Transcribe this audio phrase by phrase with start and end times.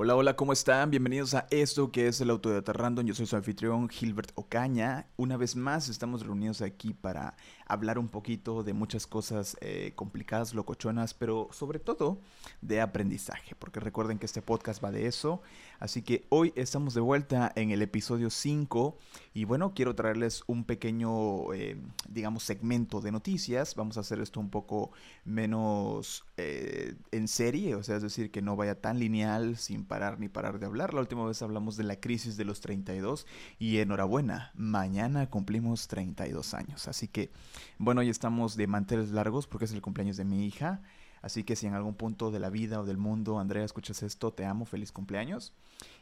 [0.00, 0.92] Hola, hola, ¿cómo están?
[0.92, 3.04] Bienvenidos a esto que es el Autodidacta Random.
[3.04, 5.08] Yo soy su anfitrión Gilbert Ocaña.
[5.16, 7.34] Una vez más estamos reunidos aquí para
[7.66, 12.20] hablar un poquito de muchas cosas eh, complicadas, locochonas, pero sobre todo
[12.62, 15.42] de aprendizaje, porque recuerden que este podcast va de eso.
[15.80, 18.96] Así que hoy estamos de vuelta en el episodio 5
[19.34, 21.76] y bueno, quiero traerles un pequeño, eh,
[22.08, 23.74] digamos, segmento de noticias.
[23.74, 24.92] Vamos a hacer esto un poco
[25.24, 30.20] menos eh, en serie, o sea, es decir, que no vaya tan lineal sin parar
[30.20, 30.94] ni parar de hablar.
[30.94, 33.26] La última vez hablamos de la crisis de los 32
[33.58, 36.86] y enhorabuena, mañana cumplimos 32 años.
[36.86, 37.32] Así que,
[37.78, 40.82] bueno, hoy estamos de manteles largos porque es el cumpleaños de mi hija.
[41.22, 44.32] Así que si en algún punto de la vida o del mundo, Andrea, escuchas esto,
[44.32, 45.52] te amo, feliz cumpleaños.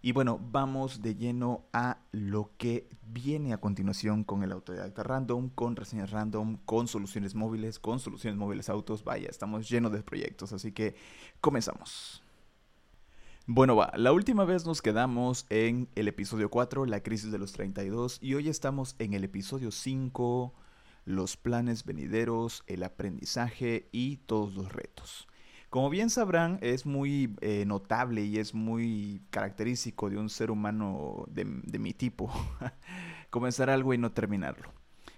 [0.03, 5.49] Y bueno, vamos de lleno a lo que viene a continuación con el autodidacta random,
[5.51, 9.05] con reseñas random, con soluciones móviles, con soluciones móviles autos.
[9.05, 10.97] Vaya, estamos llenos de proyectos, así que
[11.41, 12.23] comenzamos.
[13.49, 17.53] Bueno, va, la última vez nos quedamos en el episodio 4, la crisis de los
[17.53, 20.53] 32, y hoy estamos en el episodio 5
[21.05, 25.29] los planes venideros, el aprendizaje y todos los retos.
[25.71, 31.25] Como bien sabrán, es muy eh, notable y es muy característico de un ser humano
[31.29, 32.29] de, mi tipo
[33.31, 34.73] comenzar algo y no terminarlo.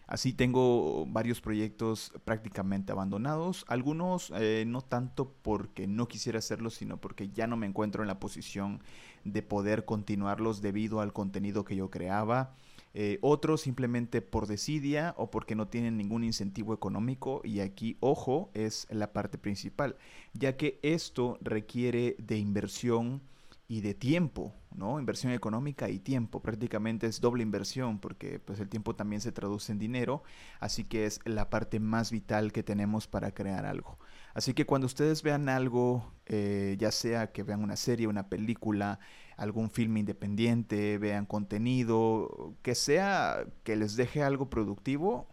[0.09, 6.97] Así tengo varios proyectos prácticamente abandonados, algunos eh, no tanto porque no quisiera hacerlos, sino
[6.97, 8.81] porque ya no me encuentro en la posición
[9.25, 12.55] de poder continuarlos debido al contenido que yo creaba.
[12.95, 17.43] Eh, otros simplemente por desidia o porque no tienen ningún incentivo económico.
[17.45, 19.97] Y aquí, ojo, es la parte principal,
[20.33, 23.21] ya que esto requiere de inversión
[23.69, 24.99] y de tiempo, ¿no?
[24.99, 29.71] Inversión económica y tiempo, prácticamente es doble inversión porque pues el tiempo también se traduce
[29.73, 30.23] en dinero,
[30.59, 33.99] así que es la parte más vital que tenemos para crear algo.
[34.33, 39.01] Así que cuando ustedes vean algo, eh, ya sea que vean una serie, una película,
[39.37, 45.29] algún filme independiente, vean contenido, que sea que les deje algo productivo,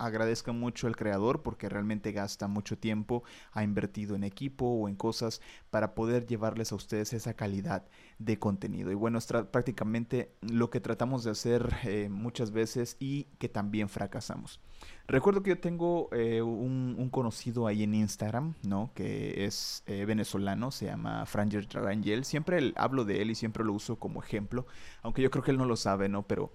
[0.00, 3.22] agradezca mucho al creador porque realmente gasta mucho tiempo,
[3.52, 5.40] ha invertido en equipo o en cosas
[5.70, 7.86] para poder llevarles a ustedes esa calidad
[8.20, 8.92] de contenido.
[8.92, 13.88] Y bueno, es prácticamente lo que tratamos de hacer eh, muchas veces y que también
[13.88, 14.60] fracasamos.
[15.08, 18.92] Recuerdo que yo tengo eh, un, conocido ahí en Instagram, ¿no?
[18.94, 22.24] Que es eh, venezolano, se llama Franger Rangel.
[22.24, 24.66] Siempre hablo de él y siempre lo uso como ejemplo,
[25.02, 26.22] aunque yo creo que él no lo sabe, ¿no?
[26.22, 26.52] Pero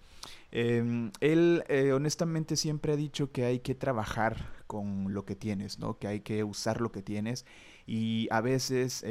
[0.52, 5.98] em, él honestamente siempre ha dicho que hay que trabajar con lo que tienes, ¿no?
[5.98, 7.46] Que hay que usar lo que tienes
[7.86, 9.06] y a veces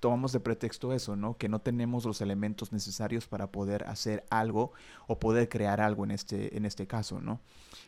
[0.00, 1.36] tomamos de pretexto eso, ¿no?
[1.36, 4.72] Que no tenemos los elementos necesarios para poder hacer algo
[5.06, 7.40] o poder crear algo en este, en este caso, ¿no?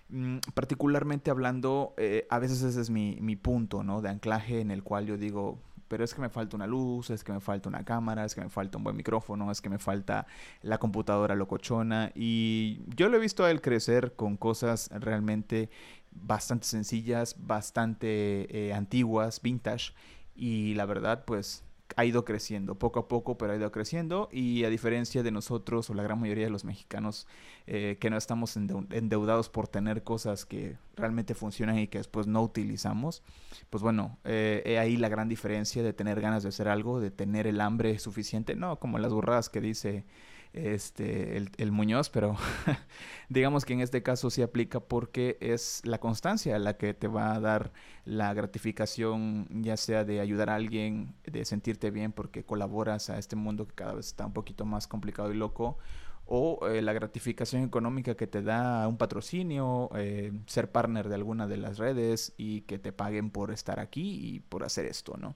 [0.08, 4.02] Mm, particularmente hablando, eh, a veces ese es mi, mi punto, ¿no?
[4.02, 7.22] De anclaje en el cual yo digo, pero es que me falta una luz, es
[7.22, 9.78] que me falta una cámara, es que me falta un buen micrófono, es que me
[9.78, 10.26] falta
[10.62, 12.12] la computadora locochona.
[12.14, 15.68] Y yo lo he visto a él crecer con cosas realmente
[16.10, 19.92] bastante sencillas, bastante eh, antiguas, vintage.
[20.34, 21.64] Y la verdad, pues
[21.96, 24.28] ha ido creciendo, poco a poco, pero ha ido creciendo.
[24.32, 27.26] Y a diferencia de nosotros o la gran mayoría de los mexicanos
[27.66, 32.42] eh, que no estamos endeudados por tener cosas que realmente funcionan y que después no
[32.42, 33.22] utilizamos,
[33.70, 37.46] pues bueno, eh, ahí la gran diferencia de tener ganas de hacer algo, de tener
[37.46, 40.04] el hambre suficiente, no como las burradas que dice
[40.52, 42.36] este, el, Muñoz, pero
[43.28, 47.34] digamos que en este caso sí aplica porque es la constancia la que te va
[47.34, 47.72] a dar
[48.04, 53.36] la gratificación, ya sea de ayudar a alguien, de sentirte bien porque colaboras a este
[53.36, 55.78] mundo que cada vez está un poquito más complicado y loco,
[56.26, 61.46] o eh, la gratificación económica que te da un patrocinio, eh, ser partner de alguna
[61.46, 65.34] de las redes y que te paguen por estar aquí y por hacer esto, ¿no?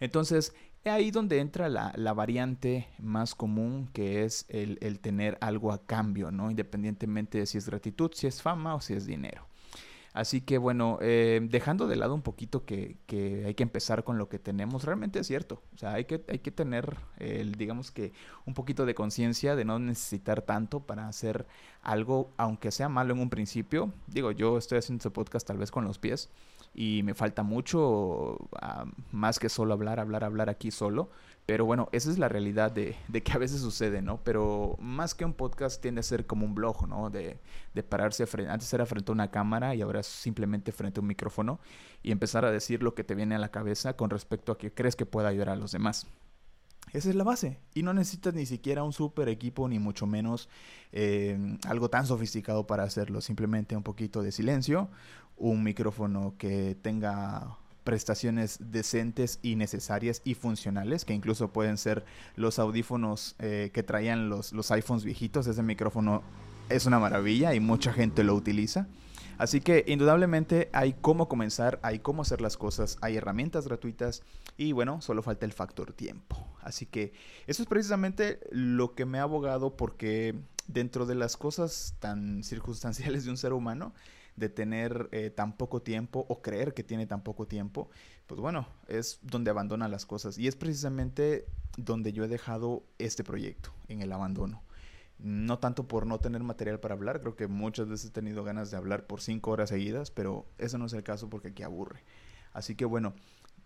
[0.00, 0.54] Entonces,
[0.90, 6.50] ahí donde entra la, variante más común que es el, tener algo a cambio, ¿no?
[6.50, 9.46] Independientemente de si es gratitud, si es fama o si es dinero.
[10.12, 12.98] Así que bueno, eh, dejando de lado un poquito que,
[13.46, 15.62] hay que empezar con lo que tenemos, realmente es cierto.
[15.74, 18.12] O sea, hay que, hay que tener, el, digamos que,
[18.44, 21.46] un poquito de conciencia de no necesitar tanto para hacer
[21.80, 23.92] algo, aunque sea malo en un principio.
[24.06, 26.28] Digo, yo estoy haciendo este podcast tal vez con los pies
[26.74, 31.10] y me falta mucho, ah, más que solo hablar, hablar, hablar aquí solo.
[31.44, 34.22] Pero bueno, esa es la realidad de, de, que a veces sucede, ¿no?
[34.22, 37.10] Pero más que un podcast tiende a ser como un blog, ¿no?
[37.10, 37.40] De,
[37.74, 41.08] de pararse, frente, antes era frente a una cámara y ahora simplemente frente a un
[41.08, 41.58] micrófono
[42.02, 44.72] y empezar a decir lo que te viene a la cabeza con respecto a que
[44.72, 46.06] crees que pueda ayudar a los demás.
[46.92, 47.58] Esa es la base.
[47.74, 50.48] Y no necesitas ni siquiera un super equipo, ni mucho menos
[50.92, 53.20] eh, algo tan sofisticado para hacerlo.
[53.20, 54.90] Simplemente un poquito de silencio,
[55.42, 62.04] un micrófono que tenga prestaciones decentes y necesarias y funcionales, que incluso pueden ser
[62.36, 65.48] los audífonos eh, que traían los, los iPhones viejitos.
[65.48, 66.22] Ese micrófono
[66.68, 68.86] es una maravilla y mucha gente lo utiliza.
[69.36, 74.22] Así que indudablemente hay cómo comenzar, hay cómo hacer las cosas, hay herramientas gratuitas
[74.56, 76.46] y bueno, solo falta el factor tiempo.
[76.60, 77.12] Así que
[77.48, 80.36] eso es precisamente lo que me ha abogado porque
[80.68, 83.92] dentro de las cosas tan circunstanciales de un ser humano,
[84.36, 87.90] de tener eh, tan poco tiempo o creer que tiene tan poco tiempo,
[88.26, 90.38] pues bueno, es donde abandona las cosas.
[90.38, 91.46] Y es precisamente
[91.76, 94.62] donde yo he dejado este proyecto, en el abandono.
[95.18, 98.70] No tanto por no tener material para hablar, creo que muchas veces he tenido ganas
[98.70, 102.02] de hablar por cinco horas seguidas, pero eso no es el caso porque aquí aburre.
[102.52, 103.14] Así que bueno,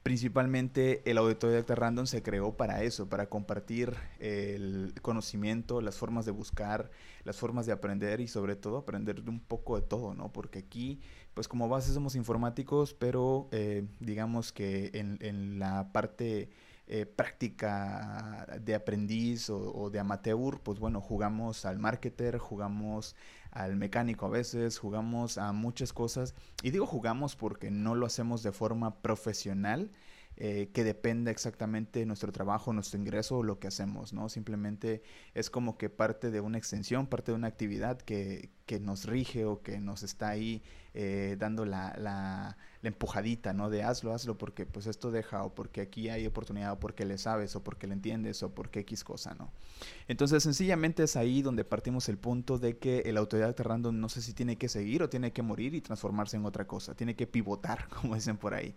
[0.07, 6.25] principalmente el auditorio de Random se creó para eso, para compartir el conocimiento, las formas
[6.25, 6.93] de buscar,
[7.25, 10.33] las formas de aprender y sobre todo aprender un poco de todo, ¿no?
[10.33, 11.01] Porque aquí,
[11.35, 16.51] pues como base somos informáticos, pero eh, digamos que en, la parte
[16.87, 23.17] eh, práctica de aprendiz o, o, de amateur, pues bueno, jugamos al marketer, jugamos
[23.57, 26.35] al mecánico a veces, jugamos a muchas cosas.
[26.63, 29.91] Y digo jugamos porque no lo hacemos de forma profesional,
[30.39, 34.29] eh, que dependa exactamente de nuestro trabajo, nuestro ingreso o lo que hacemos, ¿no?
[34.29, 39.07] Simplemente es como que parte de una extensión, parte de una actividad que, que nos
[39.07, 40.63] rige o que nos está ahí
[40.93, 43.71] eh, dando la, la, empujadita, ¿no?
[43.71, 47.19] De hazlo, hazlo porque pues esto deja o porque aquí hay oportunidad o porque le
[47.19, 49.51] sabes o porque le entiendes o porque X cosa, ¿no?
[50.09, 54.23] Entonces sencillamente es ahí donde partimos el punto de que el autodidacta random no sé
[54.23, 57.27] si tiene que seguir o tiene que morir y transformarse en otra cosa, tiene que
[57.27, 58.75] pivotar, como dicen por ahí.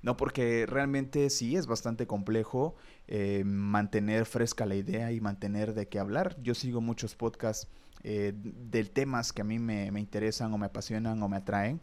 [0.00, 2.76] No, porque realmente sí es bastante complejo
[3.08, 6.36] eh, mantener fresca la idea y mantener de qué hablar.
[6.40, 7.68] Yo sigo muchos podcasts
[8.04, 11.80] eh, de temas que a mí me, interesan o me apasionan o me atraen.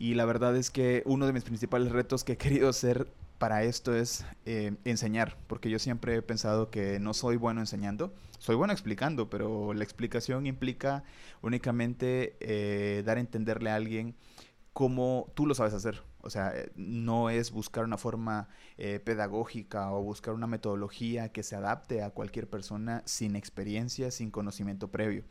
[0.00, 3.06] Y la verdad es que uno de mis principales retos que he querido hacer
[3.38, 8.12] para esto es eh, enseñar, porque yo siempre he pensado que no soy bueno enseñando,
[8.38, 11.04] soy bueno explicando, pero la explicación implica
[11.40, 14.16] únicamente dar a entenderle a alguien
[14.72, 16.02] cómo tú lo sabes hacer.
[16.22, 21.42] O sea, eh, no es buscar una forma eh, pedagógica o buscar una metodología que
[21.42, 25.24] se adapte a cualquier persona sin experiencia, sin conocimiento previo.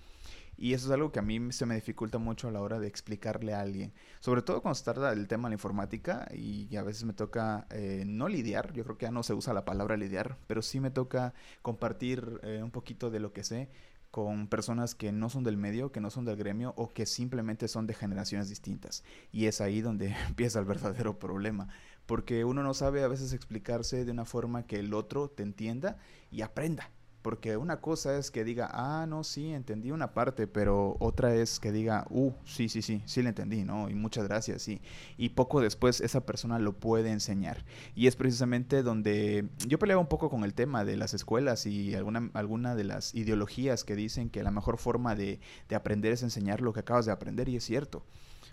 [0.61, 2.87] Y eso es algo que a mí se me dificulta mucho a la hora de
[2.87, 3.93] explicarle a alguien.
[4.19, 7.65] Sobre todo cuando se trata del tema de la informática y a veces me toca
[7.69, 10.79] eh, no lidiar, yo creo que ya no se usa la palabra lidiar, pero sí
[10.79, 13.69] me toca compartir un poquito de lo que sé
[14.11, 17.67] con personas que no son del medio, que no son del gremio o que simplemente
[17.67, 19.03] son de generaciones distintas.
[19.31, 21.69] Y es ahí donde empieza el verdadero problema,
[22.05, 25.97] porque uno no sabe a veces explicarse de una forma que el otro te entienda
[26.31, 26.91] y aprenda.
[27.21, 31.59] Porque una cosa es que diga, ah, no, sí, entendí una parte, pero otra es
[31.59, 33.89] que diga, uh, sí, sí, sí, sí le entendí, ¿no?
[33.89, 34.81] Y muchas gracias, sí.
[35.17, 37.65] Y poco después esa persona lo puede enseñar.
[37.93, 41.93] Y es precisamente donde yo peleaba un poco con el tema de las escuelas y
[41.93, 46.23] alguna, alguna de las ideologías que dicen que la mejor forma de, de aprender es
[46.23, 48.05] enseñar lo que acabas de aprender, y es cierto.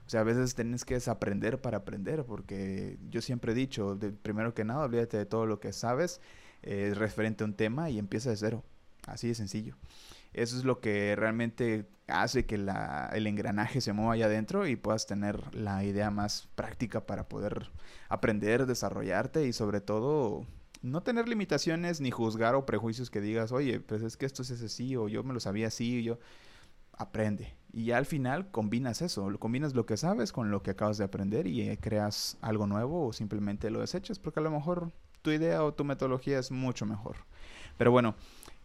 [0.06, 4.10] O sea, a veces tienes que desaprender para aprender, porque yo siempre he dicho, de,
[4.12, 6.20] primero que nada, olvídate de todo lo que sabes
[6.62, 8.64] eh, referente a un tema y empieza de cero.
[9.06, 9.76] Así de sencillo.
[10.32, 14.76] Eso es lo que realmente hace que la, el engranaje se mueva allá adentro y
[14.76, 17.70] puedas tener la idea más práctica para poder
[18.08, 20.46] aprender, desarrollarte y sobre todo
[20.82, 24.50] no tener limitaciones ni juzgar o prejuicios que digas, oye, pues es que esto es
[24.50, 26.18] así o yo me lo sabía así, yo
[26.92, 27.54] aprende.
[27.72, 31.46] Y al final combinas eso, combinas lo que sabes con lo que acabas de aprender
[31.46, 34.92] y creas algo nuevo o simplemente lo desechas porque a lo mejor
[35.22, 37.16] tu idea o tu metodología es mucho mejor.
[37.78, 38.14] Pero bueno,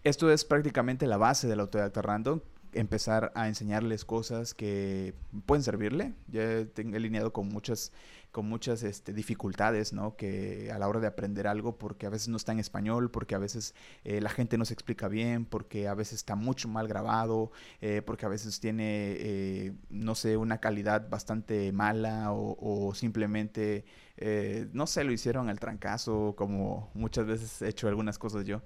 [0.04, 2.42] esto es prácticamente la base del autodidacta random.
[2.74, 5.14] Empezar a enseñarles cosas que
[5.46, 6.14] pueden servirle.
[6.28, 7.92] Ya he alineado con muchas
[8.32, 10.16] con muchas este, dificultades, ¿no?
[10.16, 13.36] Que a la hora de aprender algo, porque a veces no está en español, porque
[13.36, 16.88] a veces eh, la gente no se explica bien, porque a veces está mucho mal
[16.88, 23.86] grabado, eh, porque a veces tiene, eh, no sé, una calidad bastante mala o, simplemente,
[24.72, 28.62] no sé, lo hicieron al trancazo, como muchas veces he hecho algunas cosas yo.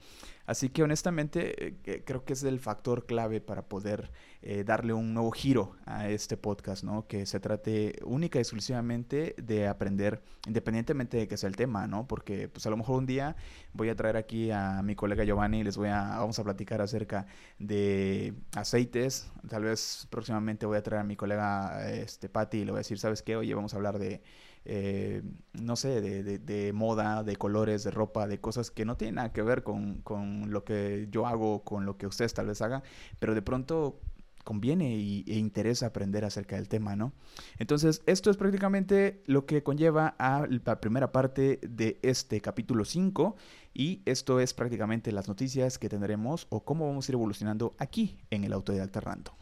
[0.45, 4.11] Así que honestamente creo que es el factor clave para poder
[4.47, 7.07] eh, darle un nuevo giro a este podcast, ¿no?
[7.07, 12.05] Que se trate única y exclusivamente de aprender, independientemente de que sea el tema, ¿no?
[12.05, 13.35] Porque pues a lo mejor un día
[13.73, 16.79] voy a traer aquí a mi colega Giovanni y les voy a, vamos a platicar
[16.79, 17.25] acerca
[17.57, 19.31] de aceites.
[19.49, 22.81] Tal vez próximamente voy a traer a mi colega este, Patti y le voy a
[22.81, 23.35] decir, ¿sabes qué?
[23.37, 24.21] Oye, vamos a hablar de...
[24.67, 25.21] Eh,
[25.53, 29.15] no sé, de, de, de, moda, de colores, de ropa, de cosas que no tienen
[29.15, 32.63] nada que ver con, con lo que yo hago, con lo que ustedes tal vez
[32.63, 32.81] hagan,
[33.19, 33.99] pero de pronto
[34.45, 37.11] conviene y, e interesa aprender acerca del tema, ¿no?
[37.57, 43.35] Entonces, esto es prácticamente lo que conlleva a la primera parte de este capítulo 5
[43.73, 48.17] y esto es prácticamente las noticias que tendremos o cómo vamos a ir evolucionando aquí
[48.29, 49.33] en el auto de Alterrando.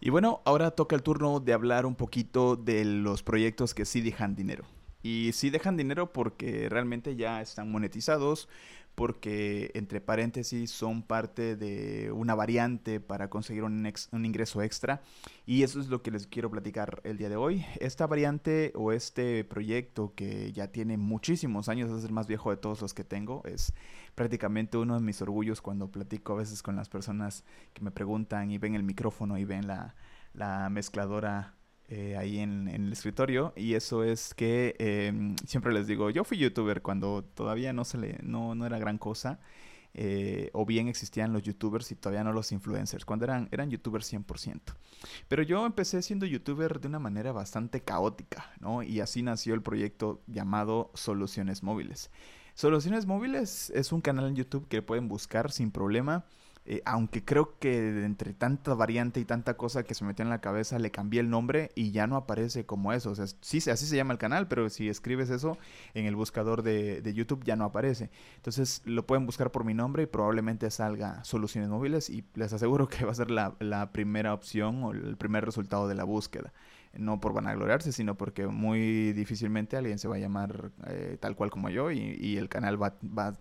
[0.00, 4.00] Y bueno, ahora toca el turno de hablar un poquito de los proyectos que sí
[4.00, 4.64] dejan dinero.
[5.02, 8.48] Y sí dejan dinero porque realmente ya están monetizados,
[8.94, 15.02] porque entre paréntesis son parte de una variante para conseguir un, un, ingreso extra
[15.46, 17.64] y eso es lo que les quiero platicar el día de hoy.
[17.80, 22.56] Esta variante o este proyecto que ya tiene muchísimos años, es el más viejo de
[22.56, 23.72] todos los que tengo, es
[24.14, 28.50] prácticamente uno de mis orgullos cuando platico a veces con las personas que me preguntan
[28.50, 29.96] y ven el micrófono y ven la,
[30.34, 31.54] la mezcladora
[31.88, 36.38] eh, ahí en, el escritorio y eso es que em, siempre les digo, yo fui
[36.38, 39.38] youtuber cuando todavía no, se le, no, no era gran cosa.
[39.96, 44.12] Eh, o bien existían los youtubers y todavía no los influencers, cuando eran, eran youtubers
[44.12, 44.60] 100%.
[45.28, 48.82] Pero yo empecé siendo youtuber de una manera bastante caótica, ¿no?
[48.82, 52.10] Y así nació el proyecto llamado Soluciones Móviles.
[52.54, 56.24] Soluciones Móviles es un canal en YouTube que pueden buscar sin problema.
[56.66, 60.40] Eh, aunque creo que entre tanta variante y tanta cosa que se metió en la
[60.40, 63.10] cabeza, le cambié el nombre y ya no aparece como eso.
[63.10, 65.58] O sea, sí, así se llama el canal, pero si escribes eso
[65.92, 68.10] en el buscador de, YouTube ya no aparece.
[68.36, 72.88] Entonces lo pueden buscar por mi nombre y probablemente salga soluciones móviles y les aseguro
[72.88, 73.54] que va a ser la,
[73.92, 76.52] primera opción o el primer resultado de la búsqueda
[76.96, 81.50] no por vanagloriarse, sino porque muy difícilmente alguien se va a llamar eh, tal cual
[81.50, 83.34] como yo y, el canal va, va,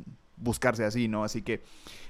[0.44, 1.24] buscarse así, ¿no?
[1.24, 1.62] Así que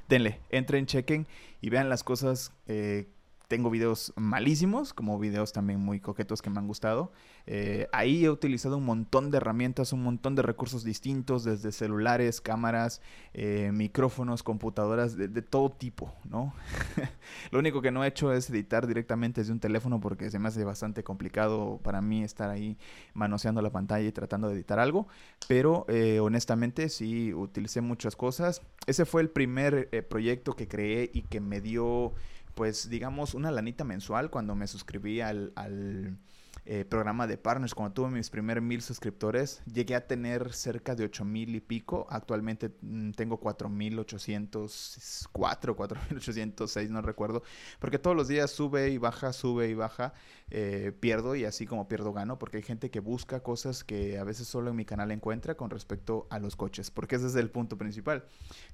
[0.10, 1.28] denle, entren, chequen
[1.62, 3.08] y vean las cosas eh,
[3.48, 7.12] tengo videos malísimos, como videos también muy coquetos que me han gustado.
[7.46, 12.40] Eh, ahí he utilizado un montón de herramientas, un montón de recursos distintos, desde celulares,
[12.42, 13.02] cámaras,
[13.34, 16.54] eh, micrófonos, computadoras, de, todo tipo, ¿no?
[17.52, 20.48] Lo único que no he hecho es editar directamente desde un teléfono porque se me
[20.48, 22.78] hace bastante complicado para mí estar ahí
[23.14, 25.08] manoseando la pantalla y tratando de editar algo.
[25.48, 28.62] Pero eh, honestamente sí utilicé muchas cosas.
[28.88, 32.14] Ese fue el primer proyecto que creé y que me dio
[32.56, 36.18] pues digamos una lanita mensual cuando me suscribí al, al
[36.66, 41.06] eh, programa de partners, cuando tuve mis primeros mil suscriptores, llegué a tener cerca de
[41.06, 42.08] ocho mil y pico.
[42.10, 47.44] Actualmente mm, tengo cuatro mil ochocientos cuatro, cuatro mil ochocientos seis, no recuerdo,
[47.80, 50.14] porque todos los días sube y baja, sube y baja,
[50.50, 54.24] eh, pierdo y así como pierdo gano, porque hay gente que busca cosas que a
[54.24, 57.50] veces solo en mi canal encuentra con respecto a los coches, porque ese es el
[57.50, 58.26] punto principal.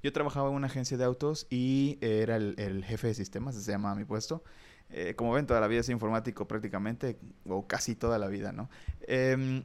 [0.03, 3.95] Yo trabajaba en una agencia de autos y era el, jefe de sistemas, se llama
[3.95, 4.43] mi puesto.
[4.91, 7.17] Eh, como ven, toda la vida es informático prácticamente,
[7.47, 8.69] o casi toda la vida, ¿no?
[9.01, 9.63] Eh,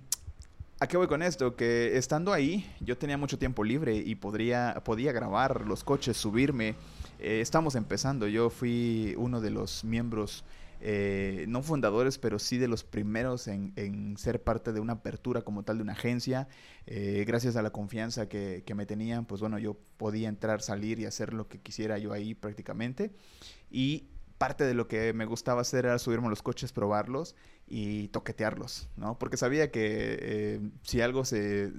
[0.80, 1.56] ¿A qué voy con esto?
[1.56, 6.74] Que estando ahí, yo tenía mucho tiempo libre y podría, podía grabar los coches, subirme.
[7.20, 10.44] Eh, estamos empezando, yo fui uno de los miembros,
[10.80, 15.42] eh, no fundadores, pero sí de los primeros en, en, ser parte de una apertura
[15.42, 16.48] como tal de una agencia.
[16.86, 21.06] gracias a la confianza que, que me tenían, pues bueno, yo podía entrar, salir y
[21.06, 23.12] hacer lo que quisiera yo ahí prácticamente.
[23.70, 24.08] Y
[24.44, 27.34] parte de lo que me gustaba hacer era subirme a los coches, probarlos
[27.66, 29.18] y toquetearlos, ¿no?
[29.18, 31.72] Porque sabía que eh, si algo se,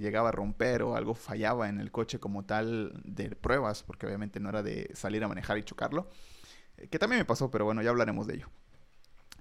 [0.00, 4.40] llegaba a romper o algo fallaba en el coche como tal de pruebas, porque obviamente
[4.40, 6.10] no era de salir a manejar y chocarlo,
[6.76, 8.48] eh, que también me pasó, pero bueno, ya hablaremos de ello.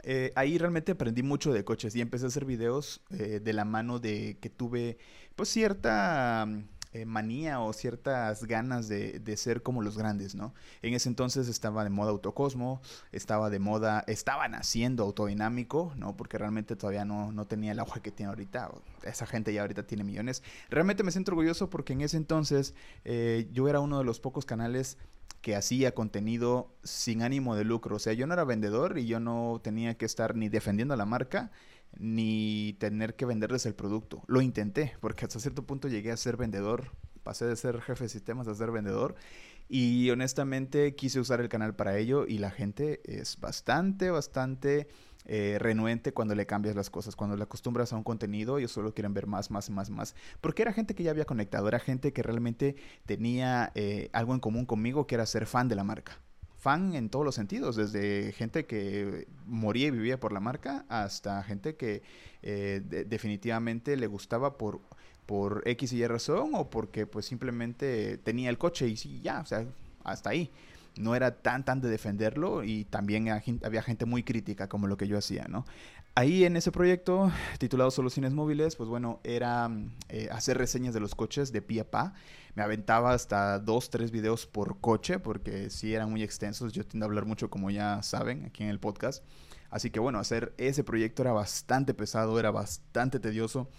[0.04, 3.98] Eh, ahí realmente aprendí mucho de coches y empecé a hacer videos de la mano
[3.98, 5.00] de que tuve
[5.36, 6.48] pues cierta
[6.94, 10.54] eh, manía o ciertas ganas de, ser como los grandes, ¿no?
[10.82, 16.16] En ese entonces estaba de moda Autocosmo, estaba de moda, estaba naciendo Autodinámico, ¿no?
[16.16, 18.72] Porque realmente todavía no, no tenía el agua que tiene ahorita.
[19.04, 20.44] Esa gente ya ahorita tiene millones.
[20.70, 22.74] Realmente me siento orgulloso porque en ese entonces
[23.06, 24.98] eh, yo era uno de los pocos canales
[25.42, 27.98] que hacía contenido sin ánimo de lucro.
[27.98, 31.06] O sea, yo no era vendedor y yo no tenía que estar ni defendiendo la
[31.06, 31.52] marca
[31.98, 34.24] ni tener que venderles el producto.
[34.28, 36.92] Lo intenté, porque hasta cierto punto llegué a ser vendedor,
[37.24, 39.16] pasé de ser jefe de sistemas a ser vendedor
[39.70, 44.88] y honestamente quise usar el canal para ello y la gente es bastante, bastante
[45.26, 48.94] eh, renuente cuando le cambias las cosas, cuando le acostumbras a un contenido, ellos solo
[48.94, 50.16] quieren ver más, más, más, más.
[50.40, 54.40] Porque era gente que ya había conectado, era gente que realmente tenía eh, algo en
[54.40, 56.22] común conmigo, que era ser fan de la marca
[56.58, 61.42] fan en todos los sentidos, desde gente que moría y vivía por la marca hasta
[61.44, 62.02] gente que
[62.42, 64.82] eh, definitivamente le gustaba por,
[65.26, 69.42] por X y Y razón o porque pues simplemente tenía el coche y sí, ya,
[69.42, 69.66] o sea,
[70.04, 70.52] hasta ahí.
[70.98, 75.08] No era tan tan de defenderlo y también había gente muy crítica como lo que
[75.08, 75.64] yo hacía, ¿no?
[76.18, 79.70] ahí en ese proyecto titulado Soluciones Móviles, pues bueno, era
[80.10, 82.16] eh, hacer reseñas de los coches de pie a pa.
[82.58, 86.74] Me aventaba hasta dos, tres videos por coche, porque sí eran muy extensos.
[86.74, 89.24] Yo tiendo a hablar mucho, como ya saben, aquí en el podcast.
[89.70, 93.70] Así que bueno, hacer ese proyecto era bastante pesado, era bastante tedioso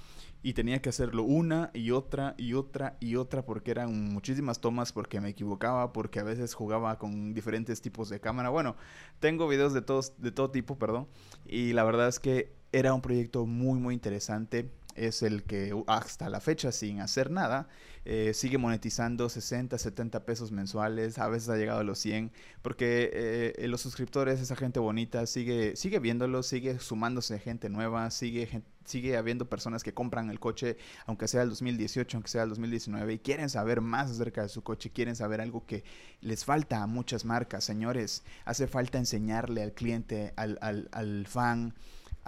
[0.44, 4.92] y tenía que hacerlo una y otra y otra y otra porque eran muchísimas tomas,
[4.92, 8.48] porque me equivocaba, porque a veces jugaba con diferentes tipos de cámara.
[8.48, 8.76] Bueno,
[9.18, 11.08] tengo videos de, todos, de todo tipo, perdón,
[11.44, 14.70] y la verdad es que era un proyecto muy, muy interesante
[15.06, 17.68] es el que hasta la fecha, sin hacer nada,
[18.04, 23.10] eh, sigue monetizando 60, 70 pesos mensuales, a veces ha llegado a los 100, porque
[23.12, 29.16] eh, los suscriptores, esa gente bonita, sigue, sigue viéndolo, sigue sumándose gente nueva, sigue, sigue
[29.16, 33.18] habiendo personas que compran el coche, aunque sea el 2018, aunque sea el 2019, y
[33.18, 35.84] quieren saber más acerca de su coche, quieren saber algo que
[36.20, 41.74] les falta a muchas marcas, señores, hace falta enseñarle al cliente, al, al, al fan,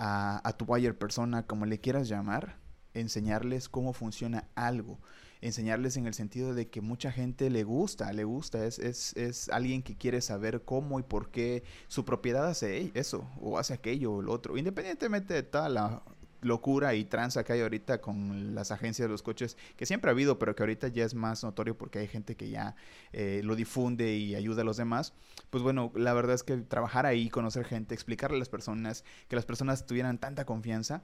[0.02, 2.56] a, a, tu buyer persona, como le quieras llamar,
[2.94, 4.98] enseñarles cómo funciona algo.
[5.42, 9.50] Enseñarles en el sentido de que mucha gente le gusta, le gusta, es, es, es
[9.50, 14.14] alguien que quiere saber cómo y por qué su propiedad hace eso, o hace aquello
[14.14, 16.02] o lo otro, independientemente de toda la
[16.42, 20.12] locura y tranza que hay ahorita con las agencias de los coches, que siempre ha
[20.12, 22.76] habido, pero que ahorita ya es más notorio porque hay gente que ya
[23.12, 25.14] eh, lo difunde y ayuda a los demás.
[25.50, 29.36] Pues bueno, la verdad es que trabajar ahí, conocer gente, explicarle a las personas, que
[29.36, 31.02] las personas tuvieran tanta confianza,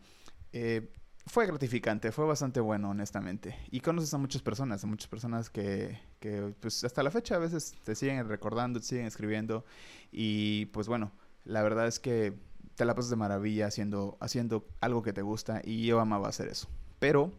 [0.52, 0.92] eh,
[1.26, 3.56] fue gratificante, fue bastante bueno, honestamente.
[3.70, 7.38] Y conoces a muchas personas, a muchas personas que, que, pues hasta la fecha a
[7.38, 9.64] veces te siguen recordando, te siguen escribiendo.
[10.12, 11.12] Y pues bueno,
[11.44, 12.38] la verdad es que
[12.76, 16.49] te la pasas de maravilla haciendo, haciendo algo que te gusta y yo amaba hacer
[16.49, 16.68] eso.
[16.99, 17.33] Pero,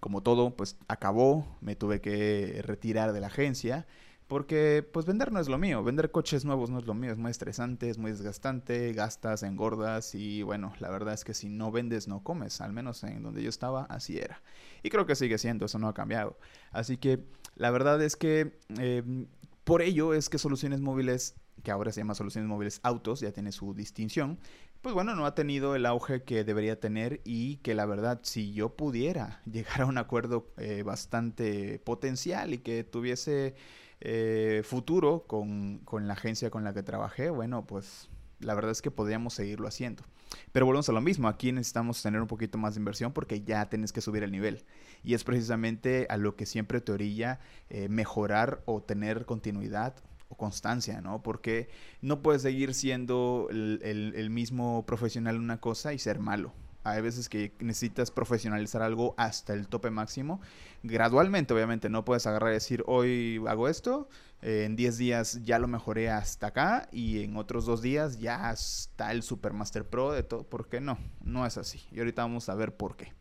[0.00, 3.86] como todo, pues acabó, me tuve que retirar de la agencia
[4.32, 7.18] porque pues vender no es lo mío, vender coches nuevos no es lo mío, es
[7.18, 11.70] muy estresante, es muy desgastante, gastas, engordas y bueno, la verdad es que si no
[11.70, 14.40] vendes no comes, al menos en donde yo estaba así era.
[14.82, 16.38] Y creo que sigue siendo, eso no ha cambiado.
[16.70, 17.22] Así que
[17.56, 19.26] la verdad es que eh,
[19.64, 23.52] por ello es que Soluciones Móviles, que ahora se llama Soluciones Móviles Autos, ya tiene
[23.52, 24.38] su distinción,
[24.82, 28.52] pues bueno, no ha tenido el auge que debería tener y que la verdad, si
[28.52, 33.54] yo pudiera llegar a un acuerdo eh, bastante potencial y que tuviese
[34.00, 38.82] eh, futuro con, con, la agencia con la que trabajé, bueno, pues la verdad es
[38.82, 40.02] que podríamos seguirlo haciendo.
[40.50, 43.68] Pero volvemos a lo mismo, aquí necesitamos tener un poquito más de inversión porque ya
[43.68, 44.64] tienes que subir el nivel.
[45.04, 49.94] Y es precisamente a lo que siempre te orilla eh, mejorar o tener continuidad
[50.36, 51.22] constancia, ¿no?
[51.22, 51.68] Porque
[52.00, 56.52] no puedes seguir siendo el, mismo profesional en una cosa y ser malo.
[56.84, 60.40] Hay veces que necesitas profesionalizar algo hasta el tope máximo.
[60.82, 64.08] Gradualmente, obviamente, no puedes agarrar y decir, hoy hago esto,
[64.40, 68.50] eh, en 10 días ya lo mejoré hasta acá y en otros dos días ya
[68.50, 70.42] está el Super Master Pro de todo.
[70.42, 70.98] ¿Por qué no?
[71.22, 71.80] No es así.
[71.92, 73.12] Y ahorita vamos a ver por qué.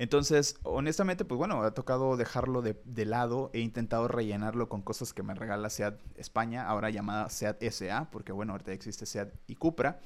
[0.00, 3.50] Entonces, honestamente, pues bueno, ha tocado dejarlo de, lado.
[3.52, 8.32] He intentado rellenarlo con cosas que me regala SEAT España, ahora llamada SEAT SA, porque
[8.32, 10.00] bueno, ahorita existe SEAT y Cupra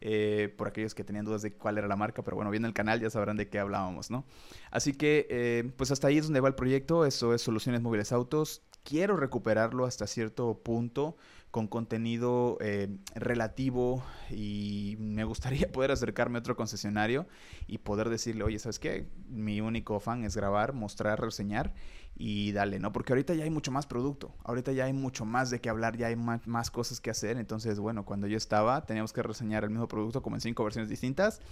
[0.00, 2.74] eh, por aquellos que tenían dudas de cuál era la marca, pero bueno, viendo el
[2.74, 4.24] canal ya sabrán de qué hablábamos, ¿no?
[4.70, 8.12] Así que, eh, pues hasta ahí es donde va el proyecto, eso es Soluciones Móviles
[8.12, 8.62] Autos.
[8.84, 11.16] Quiero recuperarlo hasta cierto punto
[11.52, 17.28] con contenido eh, relativo y me gustaría poder acercarme a otro concesionario
[17.66, 19.06] y poder decirle, oye, ¿sabes qué?
[19.28, 21.74] Mi único fan es grabar, mostrar, reseñar
[22.16, 22.90] y dale, ¿no?
[22.90, 25.98] Porque ahorita ya hay mucho más producto, ahorita ya hay mucho más de qué hablar,
[25.98, 29.64] ya hay más, más, cosas que hacer, entonces, bueno, cuando yo estaba teníamos que reseñar
[29.64, 31.42] el mismo producto como en cinco versiones distintas,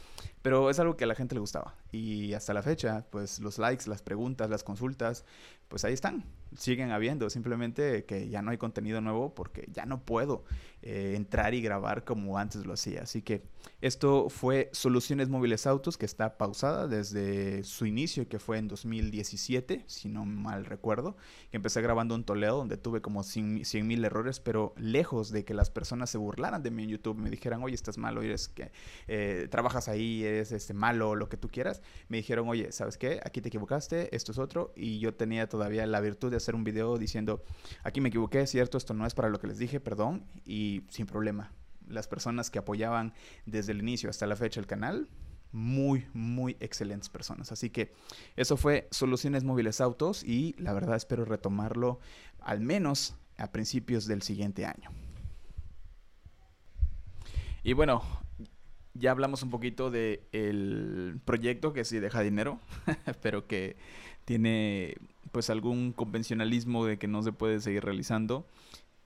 [0.40, 3.58] pero es algo que a la gente le gustaba y hasta la fecha, pues los
[3.58, 5.26] likes, las preguntas, las consultas,
[5.68, 6.24] pues ahí están,
[6.56, 10.44] siguen habiendo, simplemente que ya no hay contenido nuevo porque ya no puedo
[10.82, 13.02] eh, entrar y grabar como antes lo hacía.
[13.02, 13.42] Así que
[13.82, 19.84] esto fue Soluciones Móviles Autos, que está pausada desde su inicio, que fue en 2017,
[19.86, 21.16] si no mal recuerdo,
[21.50, 25.52] que empecé grabando en Toledo, donde tuve como 100 mil errores, pero lejos de que
[25.52, 28.72] las personas se burlaran de mí en YouTube, me dijeran, oye, estás malo, eres que
[29.06, 33.20] eh, trabajas ahí, eres este malo, lo que tú quieras, me dijeron, oye, ¿sabes qué?
[33.24, 36.64] Aquí te equivocaste, esto es otro, y yo tenía todavía la virtud de hacer un
[36.64, 37.42] video diciendo,
[37.82, 41.06] aquí me equivoqué, cierto, esto no es para lo que les dije, perdón, y sin
[41.06, 41.52] problema.
[41.88, 43.14] Las personas que apoyaban
[43.46, 45.08] desde el inicio hasta la fecha el canal,
[45.52, 47.52] muy, muy excelentes personas.
[47.52, 47.92] Así que
[48.36, 52.00] eso fue Soluciones Móviles Autos y la verdad espero retomarlo
[52.40, 54.90] al menos a principios del siguiente año.
[57.62, 58.02] Y bueno,
[58.94, 62.58] ya hablamos un poquito del el proyecto que sí deja dinero,
[63.22, 63.76] pero que
[64.24, 64.96] tiene
[65.32, 68.46] pues algún convencionalismo de que no se puede seguir realizando.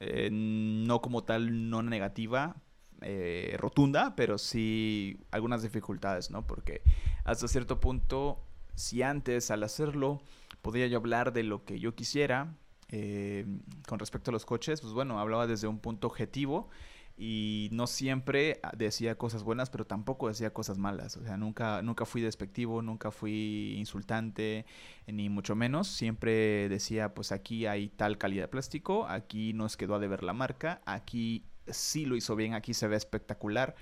[0.00, 2.56] Eh, no como tal, no negativa.
[3.02, 6.46] eh, rotunda, pero sí algunas dificultades, ¿no?
[6.46, 6.82] Porque
[7.24, 8.40] hasta cierto punto,
[8.74, 10.22] si antes al hacerlo
[10.62, 12.56] podía yo hablar de lo que yo quisiera
[12.88, 13.44] eh,
[13.86, 16.70] con respecto a los coches, pues bueno, hablaba desde un punto objetivo
[17.16, 21.16] y no siempre decía cosas buenas, pero tampoco decía cosas malas.
[21.16, 24.66] O sea, nunca, nunca fui despectivo, nunca fui insultante,
[25.06, 25.86] ni mucho menos.
[25.86, 30.32] Siempre decía, pues aquí hay tal calidad de plástico, aquí nos quedó a deber la
[30.32, 33.76] marca, aquí sí lo hizo bien, aquí se ve espectacular.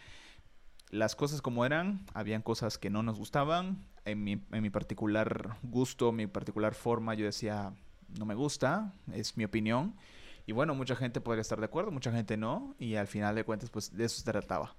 [0.90, 3.86] Las cosas como eran, habían cosas que no nos gustaban.
[4.04, 7.72] En mi, en mi particular gusto, mi particular forma, yo decía,
[8.18, 9.94] no me gusta, es mi opinión
[10.46, 13.44] y bueno, mucha gente podría estar de acuerdo, mucha gente no, y al final de
[13.44, 14.74] cuentas, pues de eso se trataba.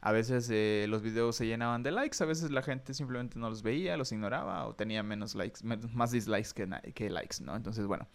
[0.00, 3.48] A veces eh, los videos se llenaban de likes, a veces la gente simplemente no
[3.48, 7.56] los veía, los ignoraba o tenía menos likes, más dislikes que, que likes, ¿no?
[7.56, 8.06] Entonces, bueno,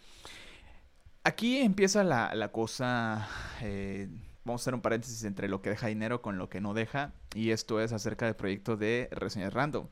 [1.24, 3.28] aquí empieza la, la cosa,
[3.60, 4.08] eh,
[4.44, 7.12] vamos a hacer un paréntesis entre lo que deja dinero con lo que no deja,
[7.34, 9.88] y esto es acerca del proyecto de reseñas random.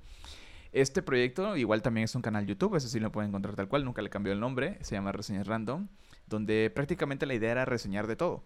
[0.72, 3.84] Este proyecto igual también es un canal YouTube, eso sí lo pueden encontrar tal cual,
[3.84, 5.88] nunca le cambió el nombre, se llama Reseñas Random
[6.33, 8.42] donde prácticamente la idea era reseñar de todo.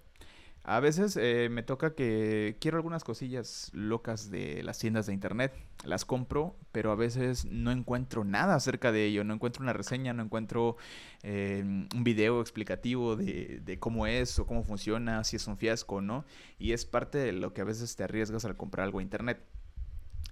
[0.68, 5.54] A veces eh, me toca que quiero algunas cosillas locas de las tiendas de internet,
[5.84, 10.12] las compro, pero a veces no encuentro nada acerca de ello, no encuentro una reseña,
[10.12, 10.76] no encuentro
[11.22, 15.96] eh, un video explicativo de, de, cómo es o cómo funciona, si es un fiasco
[15.96, 16.24] o no,
[16.58, 19.38] y es parte de lo que a veces te arriesgas al comprar algo a internet.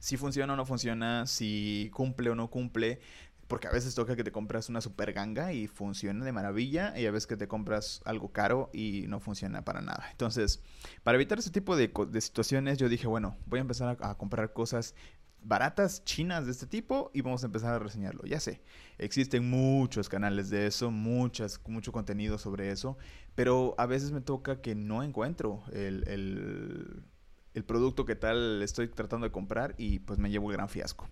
[0.01, 2.99] Si funciona o no funciona, si cumple o no cumple,
[3.47, 7.07] porque a veces toca que te compras una super ganga y funciona de maravilla y
[7.07, 10.09] a veces que te compras algo caro y no funciona para nada.
[10.11, 10.63] Entonces,
[11.03, 14.95] para evitar ese tipo de, situaciones, yo dije, bueno, voy a empezar a, comprar cosas
[15.43, 18.25] baratas chinas de este tipo y vamos a empezar a reseñarlo.
[18.25, 18.63] Ya sé,
[18.99, 22.97] existen muchos canales de eso, muchas, mucho contenido sobre eso,
[23.35, 27.05] pero a veces me toca que no encuentro el, el,
[27.53, 31.09] el producto que tal estoy tratando de comprar y pues me llevo el gran fiasco.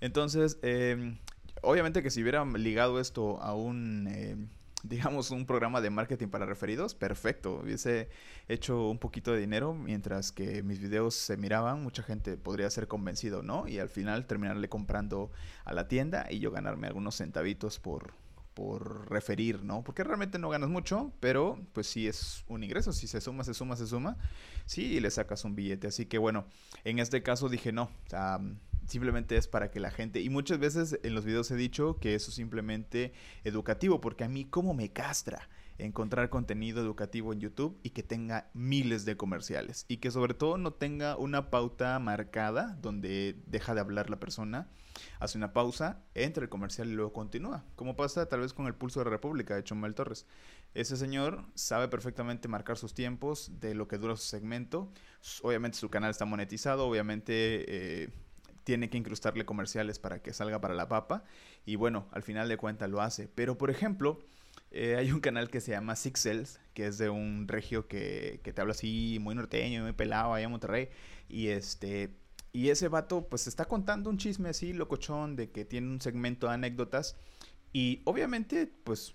[0.00, 1.18] Entonces, eh,
[1.62, 4.36] Obviamente que si hubiera ligado esto a un, eh,
[4.82, 7.60] digamos, un programa de marketing para referidos, perfecto.
[7.62, 8.08] Hubiese
[8.48, 12.88] hecho un poquito de dinero mientras que mis videos se miraban, mucha gente podría ser
[12.88, 13.66] convencido, ¿no?
[13.66, 15.30] Y al final terminarle comprando
[15.64, 18.14] a la tienda y yo ganarme algunos centavitos por,
[18.54, 19.82] por referir, ¿no?
[19.82, 23.54] Porque realmente no ganas mucho, pero pues sí es un ingreso, si se suma, se
[23.54, 24.16] suma, se suma,
[24.66, 25.86] sí, y le sacas un billete.
[25.88, 26.46] Así que bueno,
[26.84, 27.90] en este caso dije no,
[28.88, 32.14] simplemente es para que la gente, y muchas veces en los videos he dicho que
[32.14, 33.12] eso es simplemente
[33.44, 35.48] educativo, porque a mí como me castra
[35.78, 40.58] encontrar contenido educativo en YouTube y que tenga miles de comerciales y que sobre todo
[40.58, 44.68] no tenga una pauta marcada donde deja de hablar la persona,
[45.20, 48.74] hace una pausa, entra el comercial y luego continúa, como pasa tal vez con el
[48.74, 50.26] Pulso de la República de Chumel Torres.
[50.74, 54.90] Ese señor sabe perfectamente marcar sus tiempos de lo que dura su segmento,
[55.42, 57.64] obviamente su canal está monetizado, obviamente...
[58.04, 58.10] Eh,
[58.68, 61.24] tiene que incrustarle comerciales para que salga para la papa.
[61.64, 63.26] Y bueno, al final de cuentas lo hace.
[63.26, 64.20] Pero por ejemplo,
[64.70, 66.28] eh, hay un canal que se llama Six
[66.74, 70.44] que es de un regio que, que te habla así, muy norteño, muy pelado, allá
[70.44, 70.90] en Monterrey.
[71.30, 72.10] Y este.
[72.52, 76.48] Y ese vato, pues está contando un chisme así, locochón, de que tiene un segmento
[76.48, 77.16] de anécdotas.
[77.72, 79.14] Y obviamente, pues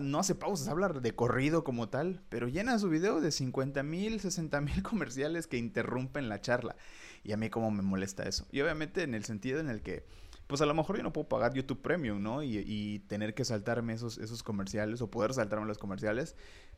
[0.00, 4.20] no hace pausas, habla de corrido como tal, pero llena su video de 50 mil,
[4.20, 6.76] 60 mil comerciales que interrumpen la charla.
[7.22, 8.46] Y a mí como me molesta eso.
[8.50, 10.04] Y obviamente en el sentido en el que,
[10.46, 12.42] pues a lo mejor yo no puedo pagar YouTube Premium, ¿no?
[12.42, 16.36] Y, tener que saltarme esos, esos comerciales o poder saltarme los comerciales,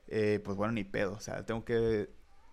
[0.09, 1.15] eh, pues bueno, ni pedo.
[1.15, 2.11] O sea, tengo que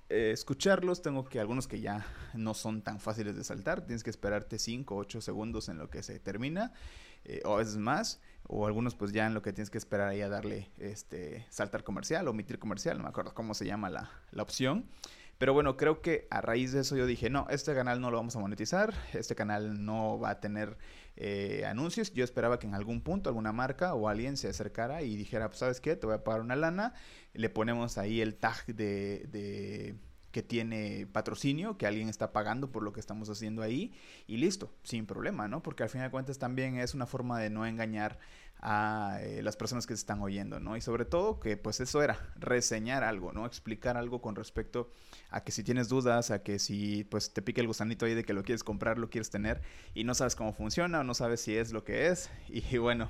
[0.09, 4.09] eh, escucharlos, tengo que algunos que ya no son tan fáciles de saltar, tienes que
[4.09, 6.73] esperarte 5 o 8 segundos en lo que se termina,
[7.25, 8.19] eh, o a veces más
[8.51, 11.83] o algunos pues ya en lo que tienes que esperar ahí a darle este saltar
[11.83, 14.89] comercial o omitir comercial, no me acuerdo cómo se llama la, la opción.
[15.37, 18.17] Pero bueno, creo que a raíz de eso yo dije, no, este canal no lo
[18.17, 20.77] vamos a monetizar, este canal no va a tener
[21.15, 22.11] eh, anuncios.
[22.11, 25.59] Yo esperaba que en algún punto alguna marca o alguien se acercara y dijera, pues
[25.59, 26.93] sabes qué, te voy a pagar una lana,
[27.33, 29.95] le ponemos ahí el tag de, de
[30.31, 33.93] que tiene patrocinio, que alguien está pagando por lo que estamos haciendo ahí
[34.27, 35.61] y listo, sin problema, ¿no?
[35.61, 38.19] Porque al fin de cuentas también es una forma de no engañar
[38.61, 40.75] a eh, las personas que se están oyendo, ¿no?
[40.75, 43.45] Y sobre todo que pues eso era, reseñar algo, ¿no?
[43.45, 44.91] Explicar algo con respecto
[45.29, 48.23] a que si tienes dudas, a que si pues te pique el gusanito ahí de
[48.23, 49.61] que lo quieres comprar, lo quieres tener
[49.93, 53.09] y no sabes cómo funciona o no sabes si es lo que es y bueno,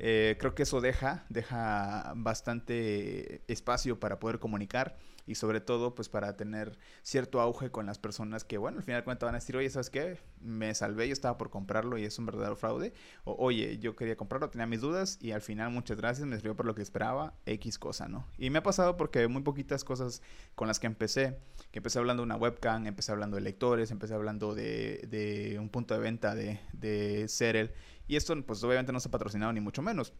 [0.00, 4.96] Eh, creo que eso deja, deja bastante espacio para poder comunicar
[5.28, 9.04] y sobre todo pues para tener cierto auge con las personas que bueno al final
[9.04, 12.18] cuentas van a decir oye sabes qué me salvé yo estaba por comprarlo y es
[12.18, 15.98] un verdadero fraude o oye yo quería comprarlo tenía mis dudas y al final muchas
[15.98, 19.28] gracias me sirvió por lo que esperaba x cosa no y me ha pasado porque
[19.28, 20.22] muy poquitas cosas
[20.54, 21.38] con las que empecé
[21.70, 25.68] que empecé hablando de una webcam empecé hablando de lectores empecé hablando de, de un
[25.68, 27.72] punto de venta de de Serel
[28.06, 30.14] y esto pues obviamente no se ha patrocinado ni mucho menos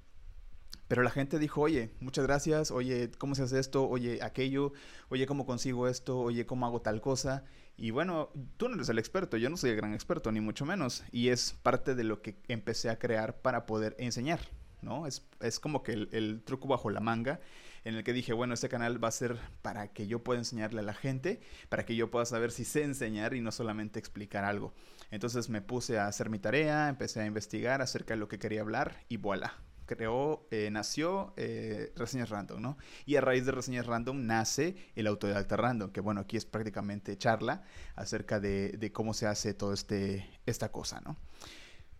[0.88, 3.86] pero la gente dijo, oye, muchas gracias, oye, ¿cómo se hace esto?
[3.86, 4.72] Oye, aquello,
[5.10, 6.18] oye, ¿cómo consigo esto?
[6.18, 7.44] Oye, ¿cómo hago tal cosa?
[7.76, 10.64] Y bueno, tú no eres el experto, yo no soy el gran experto, ni mucho
[10.64, 11.04] menos.
[11.12, 14.40] Y es parte de lo que empecé a crear para poder enseñar,
[14.80, 15.06] ¿no?
[15.06, 17.38] Es, es como que el, truco bajo la manga
[17.84, 20.80] en el que dije, bueno, este canal va a ser para que yo pueda enseñarle
[20.80, 24.44] a la gente, para que yo pueda saber si sé enseñar y no solamente explicar
[24.44, 24.74] algo.
[25.10, 28.62] Entonces me puse a hacer mi tarea, empecé a investigar acerca de lo que quería
[28.62, 29.54] hablar y voilà,
[29.88, 32.78] creó, eh, nació eh, Reseñas Random, ¿no?
[33.06, 37.18] Y a raíz de Reseñas Random nace el Autodidacta Random, que bueno, aquí es prácticamente
[37.18, 37.64] charla
[37.96, 41.16] acerca de, cómo se hace todo este, esta cosa, ¿no?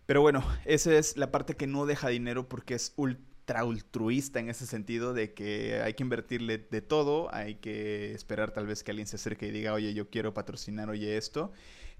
[0.05, 4.49] Pero bueno, esa es la parte que no deja dinero porque es ultra altruista en
[4.49, 8.91] ese sentido de que hay que invertirle de todo, hay que esperar tal vez que
[8.91, 11.51] alguien se acerque y diga, oye, yo quiero patrocinar, oye, esto.